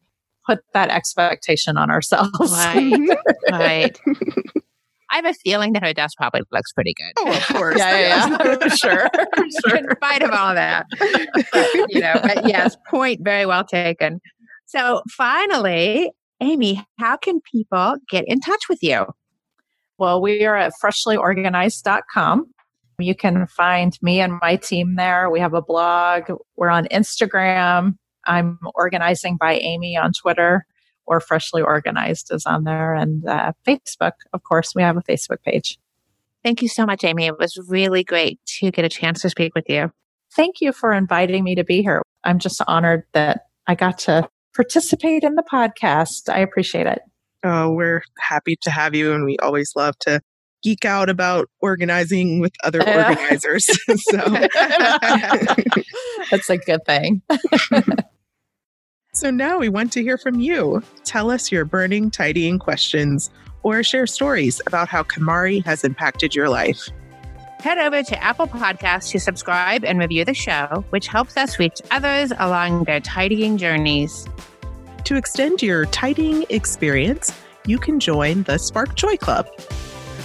put 0.47 0.61
that 0.73 0.91
expectation 0.91 1.77
on 1.77 1.91
ourselves. 1.91 2.53
Right. 2.53 3.19
right. 3.51 3.99
I 5.11 5.17
have 5.17 5.27
a 5.27 5.35
feeling 5.35 5.75
that 5.75 5.85
her 5.85 5.93
desk 5.93 6.17
probably 6.17 6.43
looks 6.51 6.73
pretty 6.73 6.93
good. 6.95 7.13
Oh, 7.19 7.37
of 7.37 7.47
course. 7.47 7.79
yeah, 7.79 7.99
yeah, 7.99 8.29
yeah. 8.31 8.55
for 8.61 8.71
sure. 8.71 9.09
sure. 9.69 9.77
In 9.77 9.87
spite 9.97 10.23
of 10.23 10.31
all 10.31 10.55
that. 10.55 10.87
But, 10.99 11.69
you 11.89 12.01
know, 12.01 12.19
but 12.21 12.49
yes, 12.49 12.77
point 12.89 13.21
very 13.23 13.47
well 13.47 13.65
taken. 13.65 14.21
So 14.67 15.03
finally, 15.11 16.11
Amy, 16.41 16.85
how 16.99 17.17
can 17.17 17.41
people 17.41 17.97
get 18.11 18.25
in 18.27 18.41
touch 18.41 18.63
with 18.69 18.83
you? 18.83 19.07
Well, 19.99 20.21
we 20.21 20.45
are 20.45 20.57
at 20.57 20.73
freshlyorganized.com. 20.83 22.47
You 22.99 23.15
can 23.15 23.47
find 23.47 23.97
me 24.03 24.21
and 24.21 24.39
my 24.41 24.57
team 24.57 24.97
there. 24.97 25.31
We 25.31 25.39
have 25.39 25.55
a 25.55 25.63
blog. 25.63 26.25
We're 26.57 26.71
on 26.71 26.87
Instagram. 26.87 27.97
I'm 28.27 28.59
organizing 28.75 29.37
by 29.37 29.55
Amy 29.55 29.97
on 29.97 30.13
Twitter, 30.13 30.67
or 31.07 31.21
Freshly 31.21 31.63
Organized 31.63 32.33
is 32.33 32.47
on 32.47 32.65
there, 32.65 32.95
and 32.95 33.27
uh, 33.27 33.53
Facebook. 33.67 34.13
Of 34.33 34.43
course, 34.43 34.75
we 34.75 34.83
have 34.83 34.97
a 34.97 35.03
Facebook 35.03 35.43
page. 35.45 35.79
Thank 36.43 36.63
you 36.63 36.69
so 36.69 36.85
much, 36.85 37.05
Amy. 37.05 37.27
It 37.27 37.39
was 37.39 37.59
really 37.69 38.05
great 38.05 38.39
to 38.59 38.71
get 38.71 38.85
a 38.85 38.89
chance 38.89 39.23
to 39.23 39.31
speak 39.31 39.55
with 39.55 39.65
you. 39.69 39.91
Thank 40.35 40.61
you 40.61 40.73
for 40.73 40.93
inviting 40.93 41.45
me 41.45 41.55
to 41.55 41.65
be 41.65 41.83
here. 41.83 42.03
I'm 42.23 42.39
just 42.39 42.61
honored 42.67 43.05
that 43.13 43.47
I 43.67 43.75
got 43.75 43.99
to 44.01 44.29
participate 44.55 45.25
in 45.25 45.37
the 45.37 45.43
podcast. 45.43 46.33
I 46.33 46.41
appreciate 46.41 46.87
it. 46.87 47.01
Oh, 47.45 47.71
we're 47.73 48.03
happy 48.19 48.57
to 48.63 48.71
have 48.71 48.95
you, 48.95 49.13
and 49.13 49.25
we 49.25 49.37
always 49.39 49.73
love 49.77 49.99
to 50.01 50.21
geek 50.65 50.85
out 50.87 51.11
about 51.11 51.49
organizing 51.61 52.41
with 52.41 52.53
other 52.65 52.81
organizers. 52.89 53.67
so 53.97 54.17
that's 56.31 56.51
a 56.51 56.57
good 56.57 56.85
thing. 56.87 57.23
So 59.15 59.31
now 59.31 59.59
we 59.59 59.69
want 59.69 59.93
to 59.93 60.03
hear 60.03 60.19
from 60.19 60.41
you. 60.41 60.83
Tell 61.05 61.31
us 61.31 61.53
your 61.53 61.65
burning 61.65 62.11
tidying 62.11 62.59
questions 62.59 63.31
or 63.63 63.85
share 63.85 64.09
stories 64.09 64.61
about 64.67 64.89
how 64.89 65.05
KonMari 65.05 65.65
has 65.65 65.85
impacted 65.85 66.35
your 66.35 66.49
life. 66.49 66.89
Head 67.61 67.79
over 67.79 68.03
to 68.03 68.23
Apple 68.23 68.49
Podcasts 68.49 69.13
to 69.13 69.21
subscribe 69.21 69.85
and 69.85 70.01
review 70.01 70.25
the 70.25 70.35
show, 70.35 70.85
which 70.91 71.07
helps 71.07 71.37
us 71.37 71.61
reach 71.61 71.81
others 71.93 72.33
along 72.41 72.85
their 72.85 72.99
tidying 72.99 73.57
journeys. 73.57 74.27
To 75.05 75.15
extend 75.15 75.63
your 75.63 75.87
tidying 75.87 76.45
experience, 76.51 77.33
you 77.67 77.79
can 77.79 78.01
join 78.01 78.43
the 78.43 78.59
Spark 78.59 78.97
Joy 78.97 79.17
Club. 79.17 79.47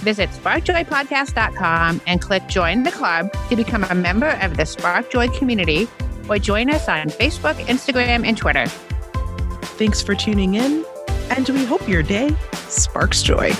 Visit 0.00 0.30
sparkjoypodcast.com 0.30 2.00
and 2.08 2.20
click 2.20 2.48
Join 2.48 2.82
the 2.82 2.90
Club 2.90 3.32
to 3.50 3.56
become 3.56 3.84
a 3.84 3.94
member 3.94 4.30
of 4.42 4.56
the 4.56 4.64
Spark 4.64 5.12
Joy 5.12 5.28
community 5.28 5.86
or 6.30 6.38
join 6.38 6.70
us 6.70 6.88
on 6.88 7.08
Facebook, 7.08 7.56
Instagram, 7.66 8.24
and 8.24 8.38
Twitter. 8.38 8.66
Thanks 9.76 10.00
for 10.00 10.14
tuning 10.14 10.54
in, 10.54 10.84
and 11.30 11.48
we 11.50 11.64
hope 11.66 11.86
your 11.86 12.02
day 12.02 12.34
sparks 12.68 13.22
joy. 13.22 13.50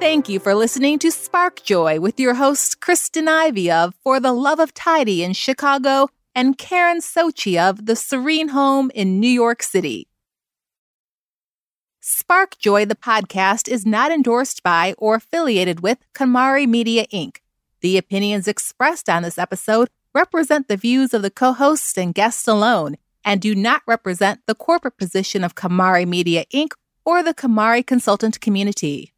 Thank 0.00 0.28
you 0.28 0.40
for 0.40 0.54
listening 0.54 0.98
to 1.00 1.10
Spark 1.10 1.62
Joy 1.62 2.00
with 2.00 2.18
your 2.18 2.34
hosts 2.34 2.74
Kristen 2.74 3.28
Ivy 3.28 3.70
of 3.70 3.94
For 4.02 4.18
the 4.18 4.32
Love 4.32 4.60
of 4.60 4.72
Tidy 4.72 5.22
in 5.22 5.34
Chicago 5.34 6.08
and 6.34 6.56
Karen 6.56 7.00
Sochi 7.00 7.58
of 7.58 7.86
The 7.86 7.96
Serene 7.96 8.48
Home 8.48 8.90
in 8.94 9.20
New 9.20 9.28
York 9.28 9.62
City. 9.62 10.08
Spark 12.08 12.56
Joy, 12.58 12.84
the 12.84 12.94
podcast, 12.94 13.66
is 13.66 13.84
not 13.84 14.12
endorsed 14.12 14.62
by 14.62 14.94
or 14.96 15.16
affiliated 15.16 15.80
with 15.80 15.98
KonMari 16.14 16.64
Media 16.64 17.04
Inc. 17.12 17.38
The 17.80 17.98
opinions 17.98 18.46
expressed 18.46 19.10
on 19.10 19.24
this 19.24 19.38
episode 19.38 19.88
represent 20.14 20.68
the 20.68 20.76
views 20.76 21.12
of 21.12 21.22
the 21.22 21.32
co 21.32 21.52
hosts 21.52 21.98
and 21.98 22.14
guests 22.14 22.46
alone 22.46 22.94
and 23.24 23.40
do 23.40 23.56
not 23.56 23.82
represent 23.88 24.38
the 24.46 24.54
corporate 24.54 24.96
position 24.96 25.42
of 25.42 25.56
KonMari 25.56 26.06
Media 26.06 26.44
Inc. 26.54 26.74
or 27.04 27.24
the 27.24 27.34
KonMari 27.34 27.84
consultant 27.84 28.40
community. 28.40 29.12